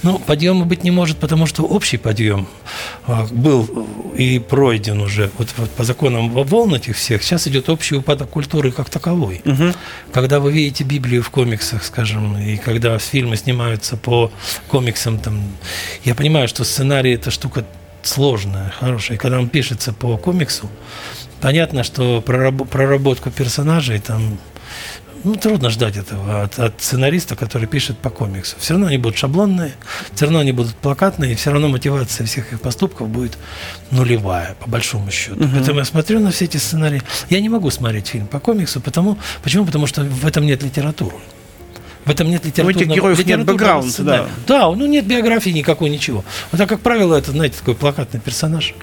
[0.04, 2.46] Ну, подъема быть не может, потому что общий подъем
[3.06, 7.22] а, был и пройден уже вот, вот по законам волн этих всех.
[7.22, 9.40] Сейчас идет общий упадок культуры как таковой.
[9.46, 9.72] Угу.
[10.12, 14.30] Когда вы видите Библию в комиксах, скажем, и когда фильмы снимаются по
[14.68, 15.42] комиксам, там,
[16.04, 17.64] я понимаю, что сценарий это штука
[18.02, 19.16] сложная, хорошая.
[19.16, 20.68] И когда он пишется по комиксу,
[21.40, 24.38] понятно, что проработку персонажей там
[25.24, 28.56] ну, трудно ждать этого от, от сценариста, который пишет по комиксу.
[28.58, 29.72] Все равно они будут шаблонные,
[30.14, 33.38] все равно они будут плакатные, и все равно мотивация всех их поступков будет
[33.90, 35.36] нулевая, по большому счету.
[35.36, 35.48] Угу.
[35.52, 37.02] Поэтому я смотрю на все эти сценарии.
[37.30, 39.64] Я не могу смотреть фильм по комиксу, потому, почему?
[39.64, 41.16] Потому что в этом нет литературы.
[42.04, 42.78] В этом нет литературного...
[42.78, 44.28] У этих героев нет бэкграунда, да.
[44.46, 46.24] Да, ну нет биографии никакой, ничего.
[46.50, 48.74] Вот так, как правило, это, знаете, такой плакатный персонаж.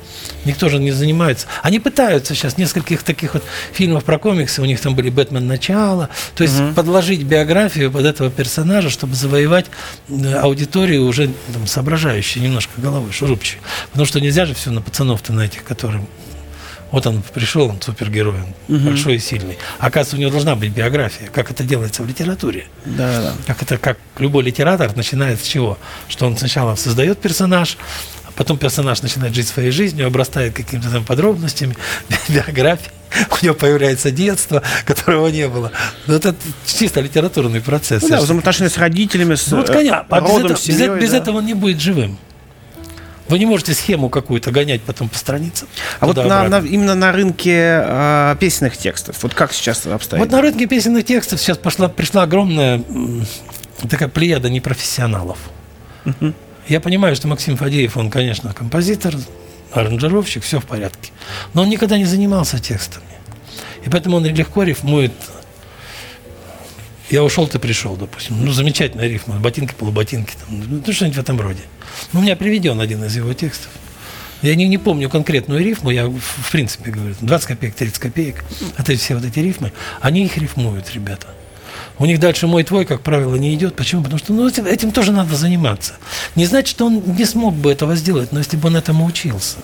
[0.45, 1.47] Никто же не занимается.
[1.61, 5.41] Они пытаются сейчас нескольких таких вот фильмов про комиксы, у них там были «Бэтмен.
[5.51, 6.73] Начало», то есть угу.
[6.73, 9.65] подложить биографию под этого персонажа, чтобы завоевать
[10.07, 13.59] э, аудиторию уже там, соображающую немножко головой, шурупчей.
[13.89, 16.07] Потому что нельзя же все на пацанов-то на этих, которым
[16.91, 18.35] вот он пришел, он супергерой,
[18.67, 18.89] он угу.
[18.89, 19.57] большой и сильный.
[19.79, 22.65] Оказывается, у него должна быть биография, как это делается в литературе.
[22.85, 23.33] Да, да.
[23.47, 25.77] Как это, как любой литератор начинает с чего?
[26.09, 27.77] Что он сначала создает персонаж,
[28.27, 31.75] а потом персонаж начинает жить своей жизнью, обрастает какими-то там подробностями,
[32.29, 32.91] биографией.
[33.29, 35.71] У него появляется детство, которого не было.
[36.07, 36.33] Но это
[36.65, 38.03] чисто литературный процесс.
[38.03, 41.17] Ну, да, взаимоотношения с родителями, с ну, вот, конечно, а родом, без, семьей, без да.
[41.17, 42.17] этого он не будет живым.
[43.31, 45.69] Вы не можете схему какую-то гонять потом по страницам.
[46.01, 50.21] А вот на, на, именно на рынке э, песенных текстов, вот как сейчас обстоит?
[50.21, 52.83] Вот на рынке песенных текстов сейчас пошла, пришла огромная
[53.89, 55.37] такая плеяда непрофессионалов.
[56.03, 56.33] uh
[56.67, 59.15] Я понимаю, что Максим Фадеев, он, конечно, композитор,
[59.71, 61.13] аранжировщик, все в порядке.
[61.53, 63.05] Но он никогда не занимался текстами.
[63.85, 65.13] И поэтому он легко рифмует
[67.11, 68.43] я ушел, ты пришел, допустим.
[68.43, 69.35] Ну, замечательная рифма.
[69.35, 70.33] Ботинки, полуботинки.
[70.39, 71.61] Там, ну, что-нибудь в этом роде.
[72.13, 73.69] Ну, у меня приведен один из его текстов.
[74.41, 78.43] Я не, не помню конкретную рифму, я в принципе говорю, 20 копеек, 30 копеек,
[78.75, 81.27] это все вот эти рифмы, они их рифмуют, ребята.
[81.99, 83.75] У них дальше мой твой, как правило, не идет.
[83.75, 84.01] Почему?
[84.01, 85.93] Потому что ну, этим, этим тоже надо заниматься.
[86.35, 89.57] Не значит, что он не смог бы этого сделать, но если бы он этому учился.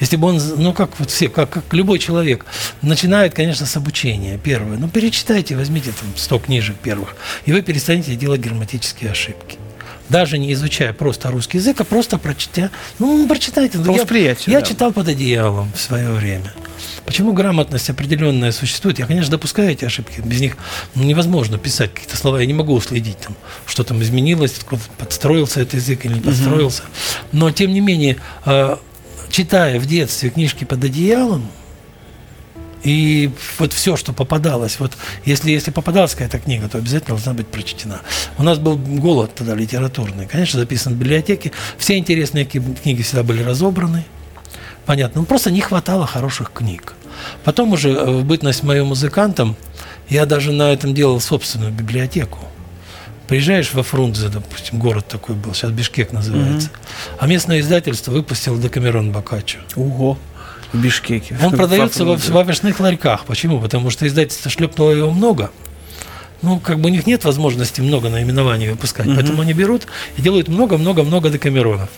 [0.00, 2.44] Если бы он, ну как вот все, как, как любой человек,
[2.82, 4.78] начинает, конечно, с обучения первое.
[4.78, 7.16] Ну перечитайте, возьмите там 100 книжек первых,
[7.46, 9.58] и вы перестанете делать грамматические ошибки
[10.10, 12.70] даже не изучая просто русский язык, а просто прочитя.
[12.98, 13.78] Ну, прочитайте.
[13.78, 14.66] По я, восприятию, я да.
[14.66, 16.52] читал под одеялом в свое время.
[17.06, 18.98] Почему грамотность определенная существует?
[18.98, 20.20] Я, конечно, допускаю эти ошибки.
[20.20, 20.56] Без них
[20.94, 22.38] ну, невозможно писать какие-то слова.
[22.38, 24.60] Я не могу уследить, там, что там изменилось,
[24.98, 26.82] подстроился этот язык или не подстроился.
[27.32, 28.76] Но, тем не менее, э,
[29.30, 31.48] читая в детстве книжки под одеялом,
[32.82, 34.92] и вот все, что попадалось, вот
[35.24, 38.00] если, если попадалась какая-то книга, то обязательно должна быть прочтена.
[38.38, 41.52] У нас был голод тогда литературный, конечно, записан в библиотеке.
[41.76, 44.04] Все интересные книги всегда были разобраны.
[44.86, 45.20] Понятно.
[45.20, 46.94] Ну, просто не хватало хороших книг.
[47.44, 49.56] Потом уже э, в бытность моим музыкантом
[50.08, 52.38] я даже на этом делал собственную библиотеку.
[53.30, 57.16] Приезжаешь во Фрунзе, допустим, город такой был, сейчас Бишкек называется, mm-hmm.
[57.20, 59.60] а местное издательство выпустило Декамерон Бокаччо.
[59.76, 60.18] Ого!
[60.72, 61.38] В Бишкеке.
[61.40, 63.26] Он продается во, в овощных ларьках.
[63.26, 63.60] Почему?
[63.60, 65.52] Потому что издательство шлепнуло его много.
[66.42, 69.06] Ну, как бы у них нет возможности много наименований выпускать.
[69.06, 69.14] Mm-hmm.
[69.14, 71.88] Поэтому они берут и делают много-много-много декамеронов.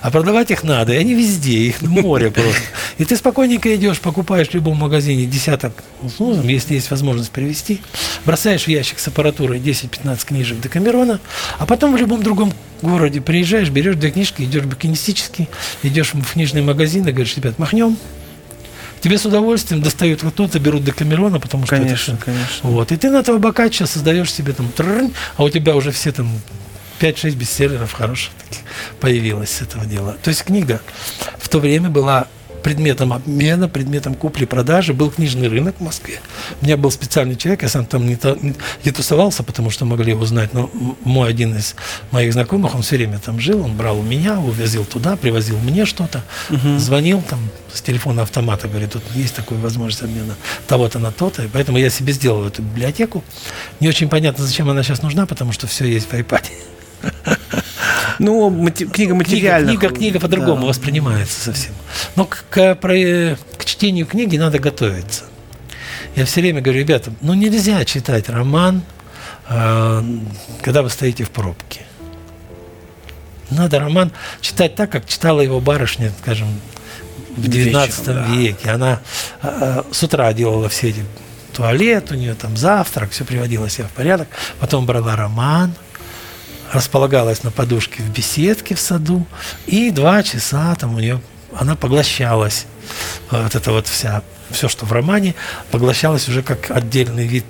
[0.00, 2.60] А продавать их надо, и они везде, их море просто.
[2.98, 5.84] И ты спокойненько идешь, покупаешь в любом магазине десяток,
[6.18, 7.80] ну, если есть возможность привезти,
[8.24, 11.20] бросаешь в ящик с аппаратурой 10-15 книжек Декамерона,
[11.58, 15.48] а потом в любом другом городе приезжаешь, берешь две книжки, идешь букинистически,
[15.82, 17.96] идешь в книжный магазин и говоришь, ребят, махнем,
[19.00, 22.70] тебе с удовольствием достают вот то-то, берут Декамерона, потому что Конечно, это, конечно.
[22.70, 22.92] Вот.
[22.92, 24.70] И ты на этого бокачча создаешь себе там
[25.36, 26.30] а у тебя уже все там
[27.00, 28.62] 5-6 бестселлеров хороших таких
[29.00, 30.16] появилось с этого дела.
[30.22, 30.80] То есть книга
[31.38, 32.28] в то время была
[32.64, 34.94] предметом обмена, предметом купли-продажи.
[34.94, 36.18] Был книжный рынок в Москве.
[36.60, 38.18] У меня был специальный человек, я сам там не,
[38.84, 40.70] не- тусовался, потому что могли его узнать, но
[41.04, 41.76] мой один из
[42.10, 45.84] моих знакомых, он все время там жил, он брал у меня, увозил туда, привозил мне
[45.84, 46.22] что-то,
[46.78, 47.38] звонил там
[47.72, 50.34] с телефона автомата, говорит, тут есть такая возможность обмена
[50.66, 53.22] того-то на то-то, и поэтому я себе сделал эту библиотеку.
[53.80, 56.44] Не очень понятно, зачем она сейчас нужна, потому что все есть в iPad.
[58.18, 59.70] Ну, мати- книга материальная.
[59.76, 61.72] Книга, книга, книга по-другому воспринимается совсем.
[62.16, 65.24] Но к, к- про- к чтению книги надо готовиться.
[66.14, 68.82] Я все время говорю, ребята, ну нельзя читать роман,
[69.48, 70.02] э,
[70.62, 71.80] когда вы стоите в пробке.
[73.50, 76.48] Надо роман читать так, как читала его барышня, скажем,
[77.36, 78.34] в 19 Вечером, да.
[78.36, 78.70] веке.
[78.70, 79.00] Она
[79.42, 81.04] э, с утра делала все эти
[81.52, 84.28] туалет, у нее там завтрак, все приводила себя в порядок.
[84.60, 85.74] Потом брала роман,
[86.74, 89.26] располагалась на подушке в беседке в саду,
[89.66, 91.20] и два часа там у нее
[91.56, 92.66] она поглощалась.
[93.30, 95.34] Вот это вот вся, все, что в романе,
[95.70, 97.44] поглощалось уже как отдельный вид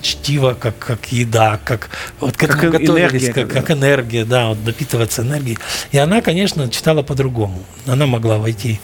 [0.00, 4.64] чтива, как, как еда, как вот Как эн- готовились, энергия как, как энергия, да, вот
[4.64, 5.58] напитываться энергией.
[5.90, 7.64] И она, конечно, читала по-другому.
[7.84, 8.80] Она могла войти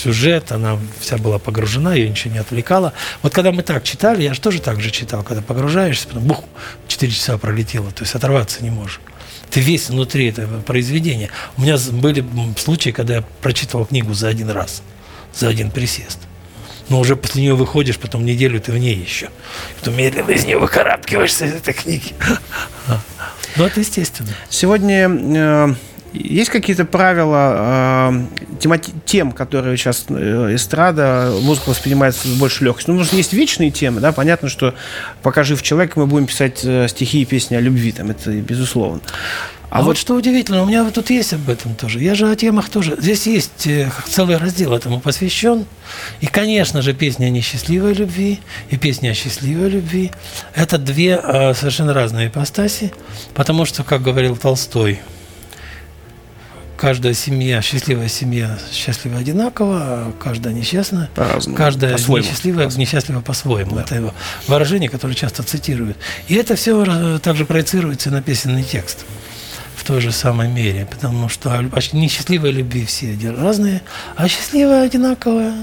[0.00, 2.92] сюжет, она вся была погружена, ее ничего не отвлекало.
[3.22, 6.44] Вот когда мы так читали, я же тоже так же читал, когда погружаешься, потом бух,
[6.88, 9.00] 4 часа пролетело, то есть оторваться не можешь.
[9.50, 11.30] Ты весь внутри этого произведения.
[11.56, 12.24] У меня были
[12.56, 14.82] случаи, когда я прочитывал книгу за один раз,
[15.34, 16.18] за один присест.
[16.88, 19.28] Но уже после нее выходишь, потом неделю ты в ней еще.
[19.78, 22.14] Потом медленно из нее выкарабкиваешься из этой книги.
[23.56, 24.30] Ну, это естественно.
[24.48, 25.74] Сегодня э,
[26.12, 32.94] есть какие-то правила э, тем, которые сейчас э, эстрада, музыка воспринимается с большей легкостью?
[32.94, 34.74] Ну, потому что есть вечные темы, да, понятно, что
[35.22, 39.00] пока жив человек, мы будем писать э, стихи и песни о любви, там, это безусловно.
[39.68, 42.00] А, вот, что удивительно, у меня вот тут есть об этом тоже.
[42.00, 42.96] Я же о темах тоже.
[42.98, 45.64] Здесь есть э, целый раздел этому посвящен.
[46.20, 50.10] И, конечно же, песни о несчастливой любви и песни о счастливой любви.
[50.56, 51.16] Это две
[51.54, 52.92] совершенно разные ипостаси.
[53.32, 54.98] Потому что, как говорил Толстой,
[56.80, 62.26] каждая семья, счастливая семья счастлива одинаково, а каждая несчастная По-разному, Каждая по-своему.
[62.26, 63.78] несчастливая, несчастлива по-своему.
[63.78, 64.14] Это его
[64.48, 65.98] выражение, которое часто цитируют.
[66.28, 69.04] И это все также проецируется на песенный текст
[69.76, 71.62] в той же самой мере, потому что о
[71.92, 73.82] несчастливой любви все разные,
[74.16, 75.54] а счастливая одинаковая.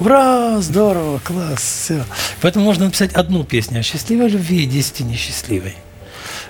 [0.00, 2.04] Ура, здорово, класс, все.
[2.40, 5.74] Поэтому можно написать одну песню о счастливой любви и 10 о несчастливой.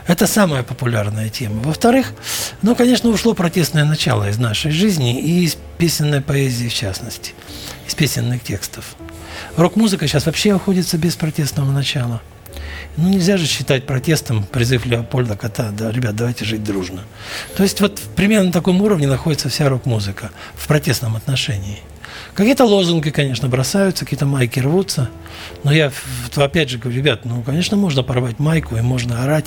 [0.07, 1.63] Это самая популярная тема.
[1.63, 2.13] Во-вторых,
[2.61, 7.33] ну, конечно, ушло протестное начало из нашей жизни и из песенной поэзии в частности,
[7.87, 8.97] из песенных текстов.
[9.57, 12.21] Рок-музыка сейчас вообще обходится без протестного начала.
[12.97, 17.03] Ну, нельзя же считать протестом призыв Леопольда Кота, да, ребят, давайте жить дружно.
[17.57, 21.81] То есть вот примерно на таком уровне находится вся рок-музыка в протестном отношении.
[22.35, 25.09] Какие-то лозунги, конечно, бросаются, какие-то майки рвутся.
[25.63, 25.93] Но я
[26.37, 29.47] опять же говорю, ребят, ну, конечно, можно порвать майку и можно орать.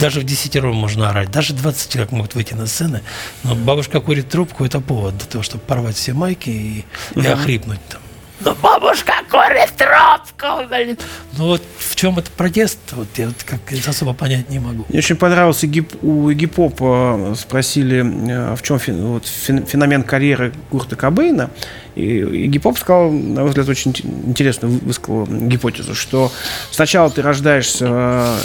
[0.00, 1.30] Даже в десятером можно орать.
[1.30, 3.02] Даже 20 человек могут выйти на сцены.
[3.44, 7.80] Но бабушка курит трубку, это повод для того, чтобы порвать все майки и, и охрипнуть
[7.88, 8.01] там.
[8.44, 10.96] Ну, бабушка курит трубку, блин.
[11.38, 14.84] Ну, вот в чем этот протест, вот я вот как особо понять не могу.
[14.88, 20.52] Мне очень понравился гип, у Гипопа спросили, э, в чем фен- вот, фен- феномен карьеры
[20.70, 21.50] Курта Кобейна.
[21.94, 26.32] И, и Гипоп сказал, на мой взгляд, очень ин- интересную высказал гипотезу, что
[26.70, 28.36] сначала ты рождаешься э,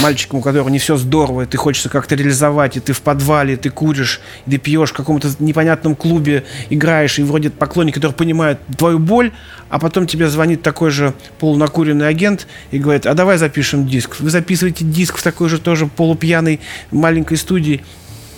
[0.00, 3.56] мальчиком, у которого не все здорово, и ты хочется как-то реализовать, и ты в подвале,
[3.56, 8.58] ты куришь, и ты пьешь в каком-то непонятном клубе, играешь, и вроде поклонник, который понимает
[8.78, 9.32] твою боль,
[9.68, 14.20] а потом тебе звонит такой же полунакуренный агент и говорит, а давай запишем диск.
[14.20, 17.82] Вы записываете диск в такой же тоже полупьяной маленькой студии,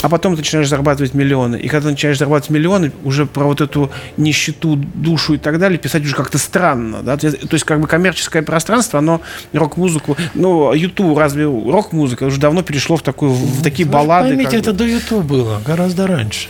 [0.05, 1.57] а потом ты начинаешь зарабатывать миллионы.
[1.57, 5.79] И когда ты начинаешь зарабатывать миллионы, уже про вот эту нищету, душу и так далее
[5.79, 7.03] писать уже как-то странно.
[7.03, 7.17] Да?
[7.17, 9.23] То есть, как бы коммерческое пространство, оно
[9.55, 10.15] рок-музыку...
[10.35, 14.29] Ну, YouTube, разве рок-музыка уже давно перешло в, такую, в такие Вы баллады?
[14.29, 14.79] Поймите, это бы.
[14.81, 16.49] до YouTube было, гораздо раньше.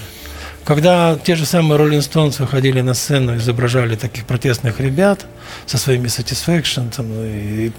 [0.65, 5.27] когда те же самые Rolling Stones выходили на сцену, изображали таких протестных ребят
[5.67, 7.73] со своими Satisfaction, там, и, и,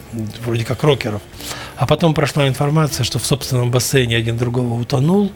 [0.46, 1.22] вроде как рокеров,
[1.78, 5.32] а потом прошла информация, что в собственном бассейне один другого утонул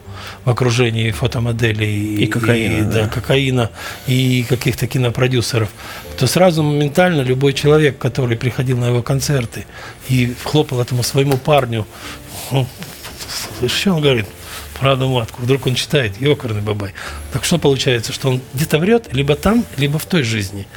[0.46, 2.92] в окружении фотомоделей И кокаина, и, да.
[2.92, 3.72] да, кокаина
[4.08, 5.70] и каких-то кинопродюсеров,
[6.18, 9.66] то сразу моментально любой человек, который приходил на его концерты
[10.08, 11.86] и хлопал этому своему парню,
[13.60, 14.26] слышишь, что он говорит?
[14.80, 15.42] Правду матку.
[15.42, 16.94] Вдруг он читает, ёкарный бабай.
[17.34, 20.68] Так что получается, что он где-то врет, либо там, либо в той жизни.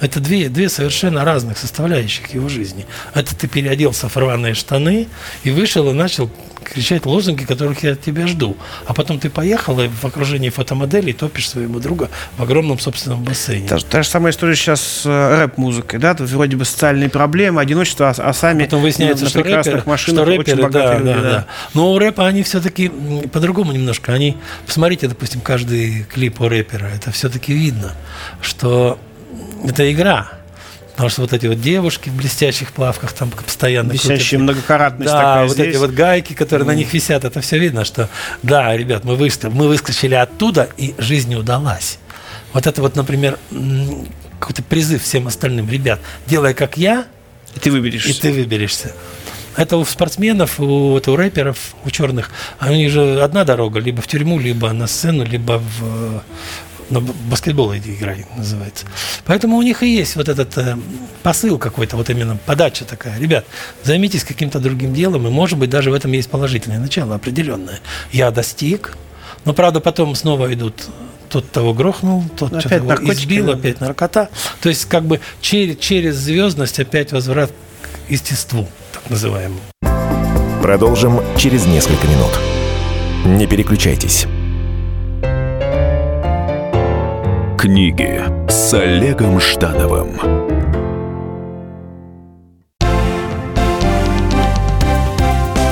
[0.00, 2.86] Это две, две совершенно разных составляющих его жизни.
[3.14, 5.08] Это ты переоделся в рваные штаны
[5.44, 6.30] и вышел и начал
[6.64, 8.56] кричать лозунги, которых я от тебя жду.
[8.86, 13.68] А потом ты поехал и в окружении фотомоделей топишь своего друга в огромном собственном бассейне.
[13.68, 16.14] Та, та же самая история сейчас с э, рэп-музыкой, да?
[16.14, 19.90] Тут вроде бы социальные проблемы, одиночество, а, а сами Потом выясняется, на, что прекрасных рэперы,
[19.90, 21.46] машинах что очень рэперы, богатые да, люди, да, да.
[21.74, 22.90] Но у рэпа они все-таки
[23.32, 24.12] по-другому немножко.
[24.12, 27.92] Они, посмотрите, допустим, каждый клип у рэпера, это все-таки видно,
[28.40, 28.98] что
[29.66, 30.28] это игра.
[30.92, 34.38] Потому что вот эти вот девушки в блестящих плавках там постоянно Висящая крутятся.
[34.38, 35.66] многократность Да, такая вот здесь.
[35.66, 38.08] эти вот гайки, которые на них висят, это все видно, что
[38.44, 41.98] да, ребят, мы вышли, мы выскочили оттуда, и жизнь не удалась.
[42.52, 43.38] Вот это вот, например,
[44.38, 47.06] какой-то призыв всем остальным, ребят, делай как я,
[47.56, 48.06] И ты выберешь.
[48.06, 48.92] и ты выберешься.
[49.56, 52.30] Это у спортсменов, у, вот у рэперов, у черных,
[52.68, 56.22] них же одна дорога, либо в тюрьму, либо на сцену, либо в
[56.90, 58.86] на баскетбол иди играй, называется.
[59.24, 60.76] Поэтому у них и есть вот этот э,
[61.22, 63.18] посыл какой-то, вот именно подача такая.
[63.18, 63.44] Ребят,
[63.82, 67.80] займитесь каким-то другим делом, и, может быть, даже в этом есть положительное начало определенное.
[68.12, 68.96] Я достиг,
[69.44, 70.88] но, правда, потом снова идут
[71.28, 73.52] тот того грохнул, тот что-то наркотики, избил, да.
[73.54, 74.28] опять наркота.
[74.60, 77.50] То есть, как бы через, через звездность опять возврат
[77.82, 79.60] к естеству, так называемому.
[80.62, 82.32] Продолжим через несколько минут.
[83.24, 84.26] Не переключайтесь.
[87.64, 90.20] Книги с Олегом Ждановым.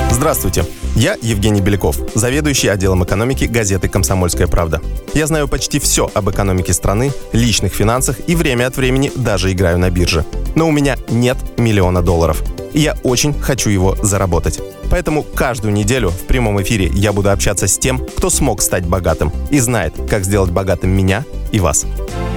[0.09, 4.81] Здравствуйте, я Евгений Беляков, заведующий отделом экономики газеты «Комсомольская правда».
[5.13, 9.77] Я знаю почти все об экономике страны, личных финансах и время от времени даже играю
[9.77, 10.25] на бирже.
[10.55, 12.41] Но у меня нет миллиона долларов.
[12.73, 14.59] И я очень хочу его заработать.
[14.89, 19.31] Поэтому каждую неделю в прямом эфире я буду общаться с тем, кто смог стать богатым
[19.49, 21.85] и знает, как сделать богатым меня и вас.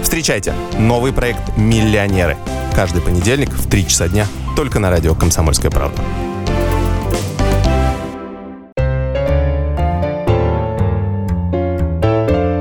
[0.02, 2.36] Встречайте новый проект «Миллионеры».
[2.74, 6.00] Каждый понедельник в 3 часа дня только на радио «Комсомольская правда».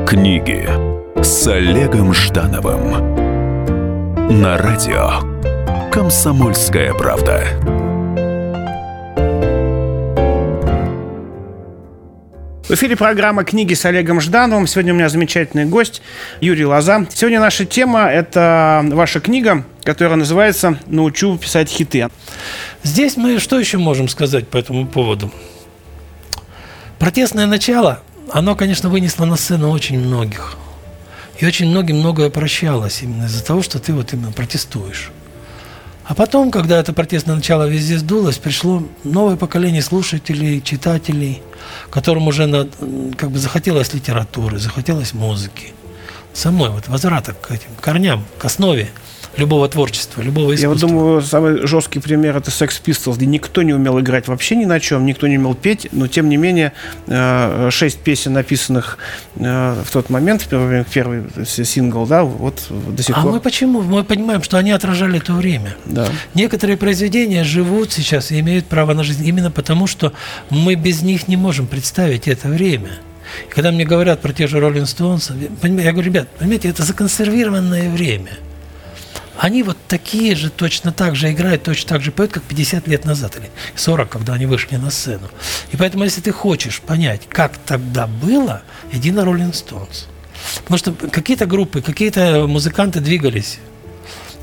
[0.08, 0.70] Книги
[1.22, 3.16] с Олегом Ждановым.
[4.42, 5.35] На радио
[5.96, 7.48] Комсомольская правда.
[12.68, 14.68] В эфире программа «Книги с Олегом Ждановым».
[14.68, 16.02] Сегодня у меня замечательный гость
[16.42, 17.08] Юрий Лоза.
[17.14, 22.10] Сегодня наша тема– это ваша книга, которая называется «Научу писать хиты».
[22.84, 25.32] Здесь мы что еще можем сказать по этому поводу?
[27.00, 28.02] Протестное начало,
[28.34, 30.58] оно, конечно, вынесло на сцену очень многих.
[31.40, 35.14] И очень многим многое прощалось именно из-за того, что ты вот именно протестуешь.
[36.08, 41.42] А потом, когда это протестное начало везде сдулось, пришло новое поколение слушателей, читателей,
[41.90, 42.68] которым уже на-
[43.18, 45.74] как бы захотелось литературы, захотелось музыки.
[46.34, 48.90] Самой вот возврата к этим корням, к основе
[49.38, 50.64] любого творчества, любого искусства.
[50.66, 54.56] Я вот думаю, самый жесткий пример– это Sex Pistols, где никто не умел играть вообще
[54.56, 56.72] ни на чем, никто не умел петь, но тем не менее
[57.08, 58.98] э, шесть песен, написанных
[59.36, 63.34] э, в тот момент, первый, первый сингл, да, вот до сих А пор.
[63.34, 63.82] мы почему?
[63.82, 65.76] Мы понимаем, что они отражали то время.
[65.86, 66.08] Да.
[66.34, 70.14] Некоторые произведения живут сейчас и имеют право на жизнь именно потому, что
[70.50, 72.92] мы без них не можем представить это время.
[73.48, 77.90] И когда мне говорят про те же Stones, поним- я говорю, ребят, понимаете, это законсервированное
[77.90, 78.32] время.
[79.38, 83.06] Они вот такие же, точно так же играют, точно так же поют, как 50 лет
[83.06, 85.30] назад или 40, когда они вышли на сцену.
[85.72, 90.06] И поэтому, если ты хочешь понять, как тогда было, иди на Rolling Stones.
[90.64, 93.60] Потому что какие-то группы, какие-то музыканты двигались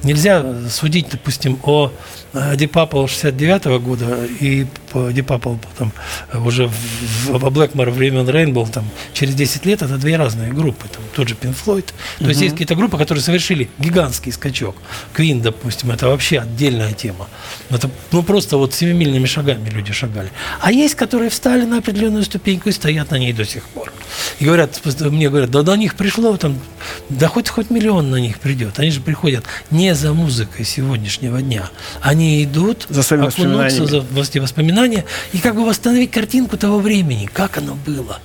[0.02, 1.92] Нельзя судить, допустим, о
[2.32, 5.92] э, Deep Purple 69 года и по Deep потом
[6.32, 10.52] э, уже в, в, во Blackmore времен Rainbow там, через 10 лет это две разные
[10.52, 10.86] группы.
[10.88, 11.86] Там, тот же Pink Floyd.
[12.18, 14.76] То есть есть какие-то группы, которые совершили гигантский скачок.
[15.16, 17.28] Queen, допустим, это вообще отдельная тема.
[17.70, 20.30] Это ну, просто вот семимильными шагами люди шагали.
[20.60, 23.92] А есть, которые встали на определенную ступеньку и стоят на ней до сих пор.
[24.38, 26.58] И говорят, мне говорят, да до них пришло там,
[27.08, 28.78] да хоть хоть миллион на них придет.
[28.78, 31.70] Они же приходят не за музыкой сегодняшнего дня.
[32.00, 34.38] Они идут За окунуться за в эти
[34.82, 38.20] воспоминания и как бы восстановить картинку того времени, как оно было.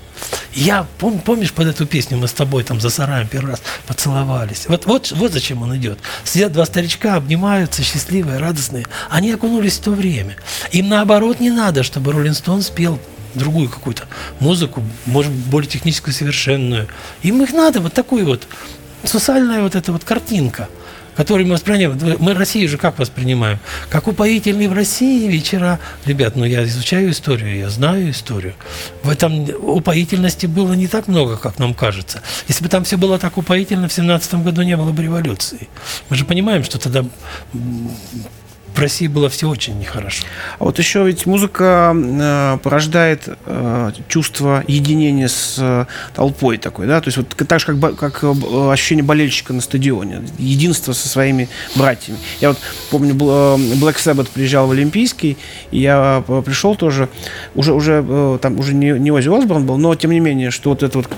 [0.54, 4.66] Я, пом, помнишь, под эту песню мы с тобой там за сараем первый раз поцеловались.
[4.68, 6.00] Вот, вот, вот зачем он идет.
[6.24, 8.88] Сидят два старичка, обнимаются, счастливые, радостные.
[9.10, 10.36] Они окунулись в то время.
[10.72, 13.00] Им наоборот не надо, чтобы Роллин Стоун спел
[13.36, 14.06] другую какую-то
[14.40, 16.88] музыку, может более технически совершенную.
[17.22, 18.48] Им их надо вот такую вот
[19.04, 20.70] социальная вот эта вот картинка–
[21.18, 22.18] который мы воспринимаем.
[22.20, 23.60] Мы Россию же как воспринимаем?
[23.90, 25.80] Как упоительные в России вечера.
[26.06, 28.54] Ребят, ну я изучаю историю, я знаю историю.
[29.04, 32.22] В этом упоительности было не так много, как нам кажется.
[32.48, 35.68] Если бы там все было так упоительно, в 17 году не было бы революции.
[36.10, 37.04] Мы же понимаем, что тогда
[38.78, 40.24] в России было все очень нехорошо.
[40.60, 47.02] А вот еще ведь музыка э, порождает э, чувство единения с э, толпой такой, да,
[47.02, 51.50] то есть вот так же, как, как э, ощущение болельщика на стадионе, единство со своими
[51.76, 52.20] братьями.
[52.40, 52.60] Я вот
[52.92, 55.38] помню, э, Black Sabbath приезжал в Олимпийский,
[55.72, 57.10] и я э, пришел тоже,
[57.56, 60.84] уже, уже там уже не, не Оззи Осборн был, но тем не менее, что вот
[60.84, 61.10] это вот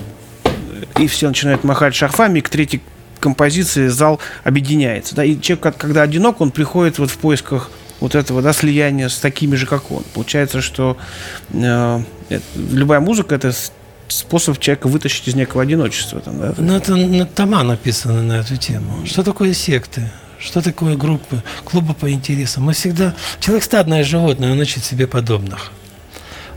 [0.98, 2.82] и все начинают махать шарфами, и к третьей
[3.20, 5.16] композиции зал объединяется.
[5.16, 5.24] Да?
[5.24, 9.56] И человек, когда одинок, он приходит вот в поисках вот этого да, слияния с такими
[9.56, 10.04] же, как он.
[10.14, 10.98] Получается, что
[11.52, 12.02] э,
[12.56, 13.54] любая музыка это
[14.08, 16.20] способ человека вытащить из некого одиночества.
[16.20, 16.54] Там, да?
[16.58, 19.06] Ну, это на тома написано на эту тему.
[19.06, 20.10] Что такое секты?
[20.40, 22.64] Что такое группы, клубы по интересам?
[22.64, 23.14] Мы всегда...
[23.42, 25.72] Человек стадное животное, он ищет себе подобных.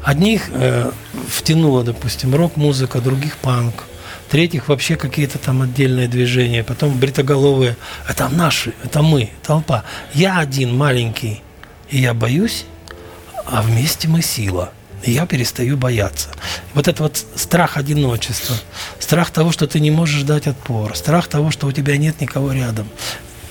[0.04, 0.90] Одних э,
[1.28, 3.84] втянуло, допустим, рок-музыка, других панк
[4.32, 7.76] третьих вообще какие-то там отдельные движения, потом бритоголовые.
[8.08, 9.84] Это наши, это мы, толпа.
[10.14, 11.42] Я один маленький,
[11.90, 12.64] и я боюсь,
[13.44, 14.72] а вместе мы сила.
[15.02, 16.30] И я перестаю бояться.
[16.72, 18.56] Вот это вот страх одиночества,
[18.98, 22.52] страх того, что ты не можешь дать отпор, страх того, что у тебя нет никого
[22.52, 22.88] рядом,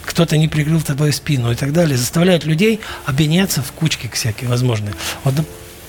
[0.04, 4.96] кто-то не прикрыл твою спину и так далее, заставляют людей объединяться в кучки всякие возможные.
[5.26, 5.36] Вот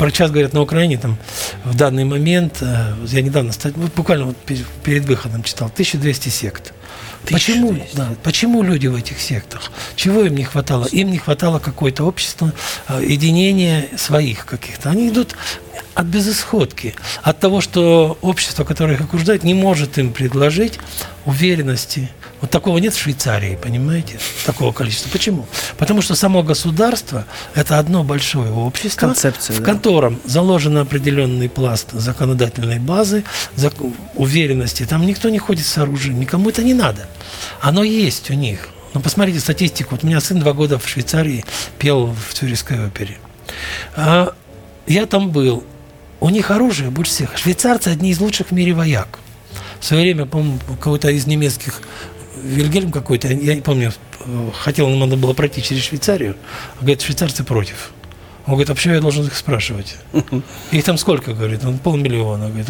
[0.02, 1.16] про час говорят на Украине, там
[1.62, 4.36] в данный момент, э, я недавно, вот буквально вот
[4.82, 6.72] перед выходом читал, 1200 сект.
[7.30, 9.70] Почему, да, почему люди в этих сектах?
[9.94, 10.86] Чего им не хватало?
[10.86, 12.52] Им не хватало какое-то общество,
[12.88, 14.90] э, единения своих каких-то.
[14.90, 15.36] Они идут
[15.94, 20.78] от безысходки, от того, что общество, которое их окружает, не может им предложить
[21.24, 22.10] уверенности,
[22.40, 24.18] вот такого нет в Швейцарии, понимаете?
[24.44, 25.08] Такого количества.
[25.10, 25.46] Почему?
[25.78, 30.30] Потому что само государство– это одно большое общество, Концепция, в котором да.
[30.30, 33.22] заложен определенный пласт законодательной базы,
[34.14, 34.84] уверенности.
[34.84, 37.06] Там никто не ходит с оружием, никому это не надо.
[37.60, 38.68] Оно есть у них.
[38.92, 39.92] Но посмотрите статистику.
[39.92, 41.44] Вот у меня сын два года в Швейцарии
[41.78, 43.18] пел в Цюрихской опере.
[43.94, 44.34] А
[44.86, 45.64] я там был.
[46.20, 47.36] У них оружие больше всех.
[47.36, 49.18] Швейцарцы одни из лучших в мире вояк.
[49.80, 51.80] В свое время, по-моему, кого-то из немецких
[52.42, 53.92] Вильгельм какой-то, я не помню,
[54.54, 56.36] хотел, надо было пройти через Швейцарию,
[56.76, 57.92] а говорит, швейцарцы против.
[58.46, 59.96] Он говорит, а почему я должен их спрашивать?
[60.72, 62.66] Их там сколько, говорит, он полмиллиона, говорит,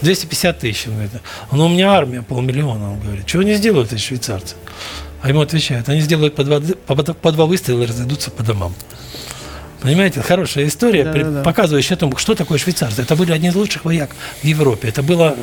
[0.00, 1.12] 250 э, тысяч, он говорит,
[1.52, 4.56] ну у меня армия полмиллиона, он говорит, что они сделают эти швейцарцы?
[5.20, 8.74] А ему отвечают, они сделают по два, по, по два выстрела и разойдутся по домам.
[9.82, 11.42] Понимаете, хорошая история, да, при, да, да.
[11.42, 13.02] показывающая о том, что такое швейцарцы.
[13.02, 14.10] Это были одни из лучших вояк
[14.40, 14.88] в Европе.
[14.88, 15.34] Это была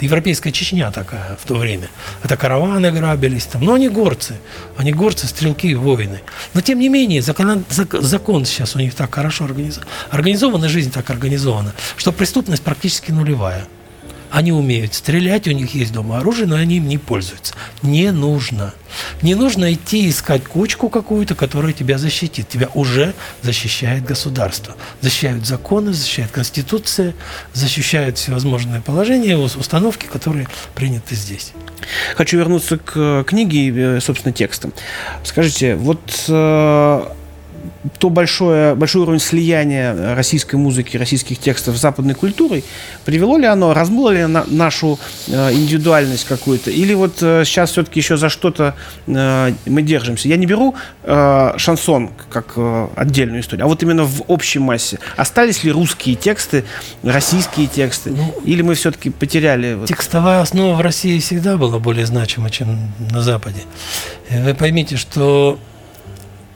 [0.00, 1.88] европейская Чечня такая в то время.
[2.22, 3.62] Это караваны грабились там.
[3.64, 4.36] Но они горцы.
[4.76, 6.20] Они горцы, стрелки, воины.
[6.54, 9.88] Но тем не менее, закон, закон сейчас у них так хорошо организован.
[10.10, 13.66] Организована жизнь так организована, что преступность практически нулевая.
[14.30, 17.54] Они умеют стрелять, у них есть дома оружие, но они им не пользуются.
[17.82, 18.74] Не нужно.
[19.22, 22.48] Не нужно идти искать кучку какую-то, которая тебя защитит.
[22.48, 24.74] Тебя уже защищает государство.
[25.00, 27.14] Защищают законы, защищает Конституция,
[27.52, 31.52] защищают всевозможные положения, установки, которые приняты здесь.
[32.16, 34.72] Хочу вернуться к книге и, э, собственно, текстам.
[35.24, 37.06] Скажите, вот э,
[37.98, 42.64] то большое, большой уровень слияния российской музыки, российских текстов с западной культурой,
[43.04, 46.70] привело ли оно, размыло ли на, нашу э, индивидуальность какую-то?
[46.70, 48.74] Или вот э, сейчас все-таки еще за что-то
[49.06, 50.28] э, мы держимся?
[50.28, 54.98] Я не беру э, шансон как э, отдельную историю, а вот именно в общей массе.
[55.16, 56.64] Остались ли русские тексты,
[57.02, 58.10] российские тексты?
[58.10, 59.74] Ну, Или мы все-таки потеряли?
[59.74, 59.88] Вот...
[59.88, 63.60] Текстовая основа в России всегда была более значима, чем на Западе.
[64.30, 65.58] Вы поймите, что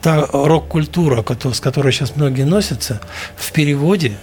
[0.01, 1.23] та рок-культура,
[1.53, 2.99] с которой сейчас многие носятся,
[3.35, 4.17] в переводе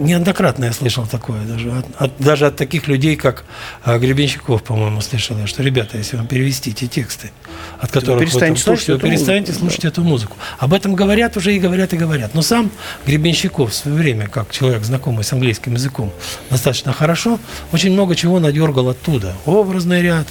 [0.00, 3.44] неоднократно я слышал такое, даже от, от, даже от таких людей, как
[3.84, 7.30] а, Гребенщиков, по-моему, слышал я, что, ребята, если вам перевести эти тексты,
[7.78, 9.88] от которых вы там слушаете, вы перестанете музыку, слушать да.
[9.88, 10.36] эту музыку.
[10.58, 12.34] Об этом говорят уже и говорят, и говорят.
[12.34, 12.70] Но сам
[13.06, 16.12] Гребенщиков в свое время, как человек, знакомый с английским языком,
[16.50, 17.38] достаточно хорошо,
[17.72, 19.34] очень много чего надергал оттуда.
[19.44, 20.26] Образный ряд,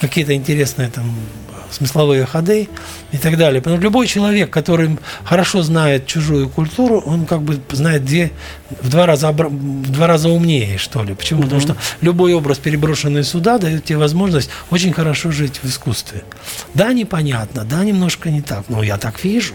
[0.00, 1.14] какие-то интересные там
[1.70, 2.68] смысловые ходы
[3.12, 3.60] и так далее.
[3.60, 8.32] Потому что любой человек, который хорошо знает чужую культуру, он как бы знает две,
[8.80, 11.14] в, два раза, в два раза умнее, что ли.
[11.14, 11.40] Почему?
[11.40, 11.44] Mm-hmm.
[11.44, 16.22] Потому что любой образ, переброшенный сюда, дает тебе возможность очень хорошо жить в искусстве.
[16.74, 19.54] Да, непонятно, да, немножко не так, но я так вижу.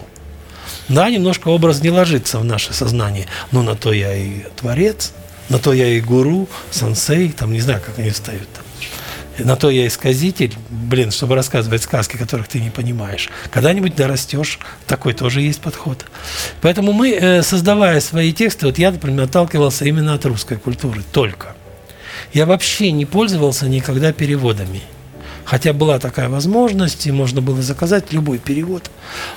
[0.88, 5.12] Да, немножко образ не ложится в наше сознание, но на то я и творец,
[5.48, 8.65] на то я и гуру, сенсей, там не знаю, как они ставят там.
[9.38, 13.28] На то я исказитель, блин, чтобы рассказывать сказки, которых ты не понимаешь.
[13.50, 16.06] Когда-нибудь дорастешь, такой тоже есть подход.
[16.62, 21.54] Поэтому мы, э, создавая свои тексты, вот я, например, отталкивался именно от русской культуры, только.
[22.32, 24.82] Я вообще не пользовался никогда переводами.
[25.44, 28.90] Хотя была такая возможность, и можно было заказать любой перевод.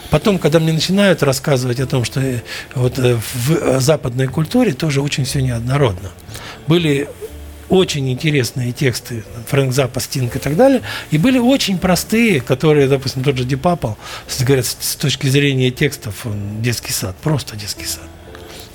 [0.10, 2.40] Потом, когда мне начинают рассказывать о том, что э,
[2.74, 6.10] вот э, в западной культуре тоже очень все неоднородно.
[6.68, 7.10] Были
[7.70, 13.24] очень интересные тексты, Фрэнк Запа, Стинг и так далее, и были очень простые, которые, допустим,
[13.24, 13.98] тот же Дипапал,
[14.40, 16.26] говорят, с точки зрения текстов,
[16.60, 18.08] детский сад, просто детский сад.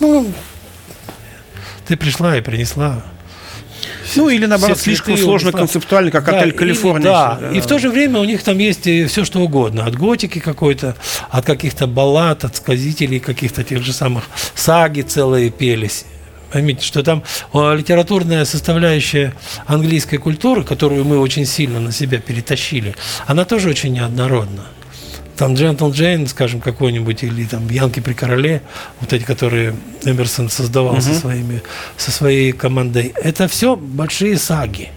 [0.00, 0.32] Ну,
[1.86, 3.02] ты пришла и принесла
[4.16, 7.04] ну, или наоборот, слишком сложно концептуально, как да, отель Калифорния.
[7.04, 9.84] Да, да, и в то же время у них там есть все, что угодно.
[9.84, 10.96] От готики какой-то,
[11.30, 14.24] от каких-то баллад, от сказителей каких-то тех же самых
[14.54, 16.04] саги целые пелись.
[16.54, 19.34] Поймите, что там литературная составляющая
[19.66, 22.94] английской культуры, которую мы очень сильно на себя перетащили,
[23.26, 24.62] она тоже очень неоднородна.
[25.36, 28.62] Там Джентл Джейн, скажем, какой-нибудь, или там Янки при короле,
[29.00, 29.74] вот эти, которые
[30.04, 31.00] Эмерсон создавал угу.
[31.00, 31.60] со, своими,
[31.96, 34.90] со своей командой, это все большие саги,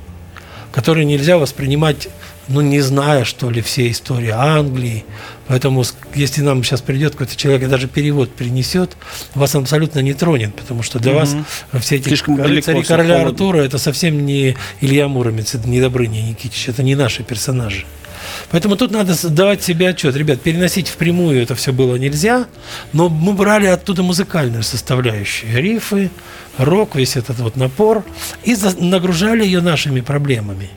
[0.72, 2.08] которые нельзя воспринимать
[2.50, 5.06] ну, не зная, что ли, все истории Англии.
[5.48, 5.84] Поэтому,
[6.14, 8.98] если нам сейчас придет какой-то человек и даже перевод принесет,
[9.34, 11.20] вас он абсолютно не тронет, потому что для угу.
[11.20, 11.36] вас
[11.82, 16.70] все эти Слишком рыцари короля Артура это совсем не Илья Муромец, это не Добрыня Никитич,
[16.70, 17.86] это не наши персонажи.
[18.52, 20.16] Поэтому тут надо давать себе отчет.
[20.16, 22.48] Ребят, переносить впрямую это все было нельзя,
[22.94, 25.62] но мы брали оттуда музыкальную составляющую.
[25.62, 26.10] Рифы,
[26.58, 28.04] рок, весь этот вот напор,
[28.44, 30.70] и нагружали ее нашими проблемами.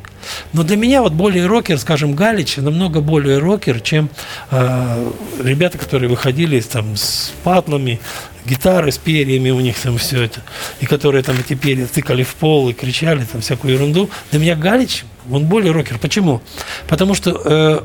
[0.53, 4.11] Но для меня вот более рокер, скажем, Галич, намного более рокер, чем
[4.51, 5.11] э,
[5.43, 8.01] ребята, которые выходили там с патлами,
[8.45, 10.43] гитары с перьями у них там все это,
[10.81, 14.11] и которые там эти перья тыкали в пол и кричали там всякую ерунду.
[14.31, 15.99] Для меня Галич, он более рокер.
[15.99, 16.41] Почему?
[16.89, 17.81] Потому что э,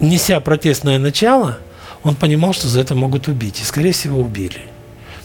[0.00, 1.58] неся протестное начало,
[2.02, 3.60] он понимал, что за это могут убить.
[3.60, 4.60] И, скорее всего, убили.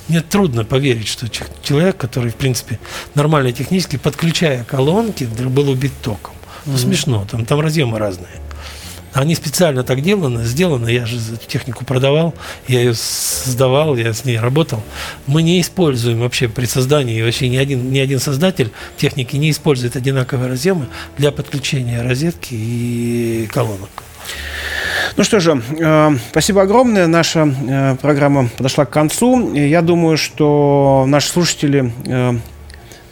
[0.08, 2.80] Мне трудно поверить, что человек, который, в принципе,
[3.16, 6.34] нормально технически, подключая колонки, был убит током.
[6.66, 6.78] Ну, mm-hmm.
[6.78, 8.32] смешно, там, там разъемы разные.
[9.14, 12.34] Они специально так деланы, сделаны, я же технику продавал,
[12.68, 14.82] я ее создавал, я с ней работал.
[15.28, 19.96] Мы не используем вообще при создании, вообще ни один, ни один создатель техники не использует
[19.96, 20.88] одинаковые разъемы
[21.18, 23.90] для подключения розетки и колонок.
[25.16, 27.08] Ну что же, э, спасибо огромное.
[27.08, 29.54] Наша э, программа подошла к концу.
[29.54, 32.34] Я думаю, что наши слушатели э,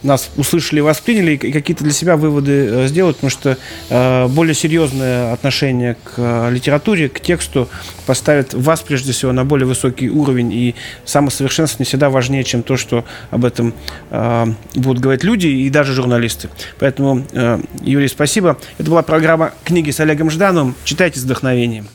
[0.02, 5.32] нас услышали восприняли, и какие-то для себя выводы э, сделать, потому что э, более серьезное
[5.32, 7.68] отношение к э, литературе, к тексту
[8.06, 10.74] поставит вас, прежде всего, на более высокий уровень, и
[11.04, 13.74] самосовершенствование всегда важнее, чем то, что об этом
[14.10, 16.48] э, будут говорить люди и даже журналисты.
[16.78, 18.58] Поэтому, э, Юрий, спасибо.
[18.78, 20.74] Это была программа «Книги с Олегом Ждановым».
[20.84, 21.86] Читайте с вдохновением.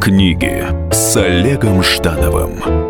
[0.00, 2.89] Книги с Олегом Ждановым.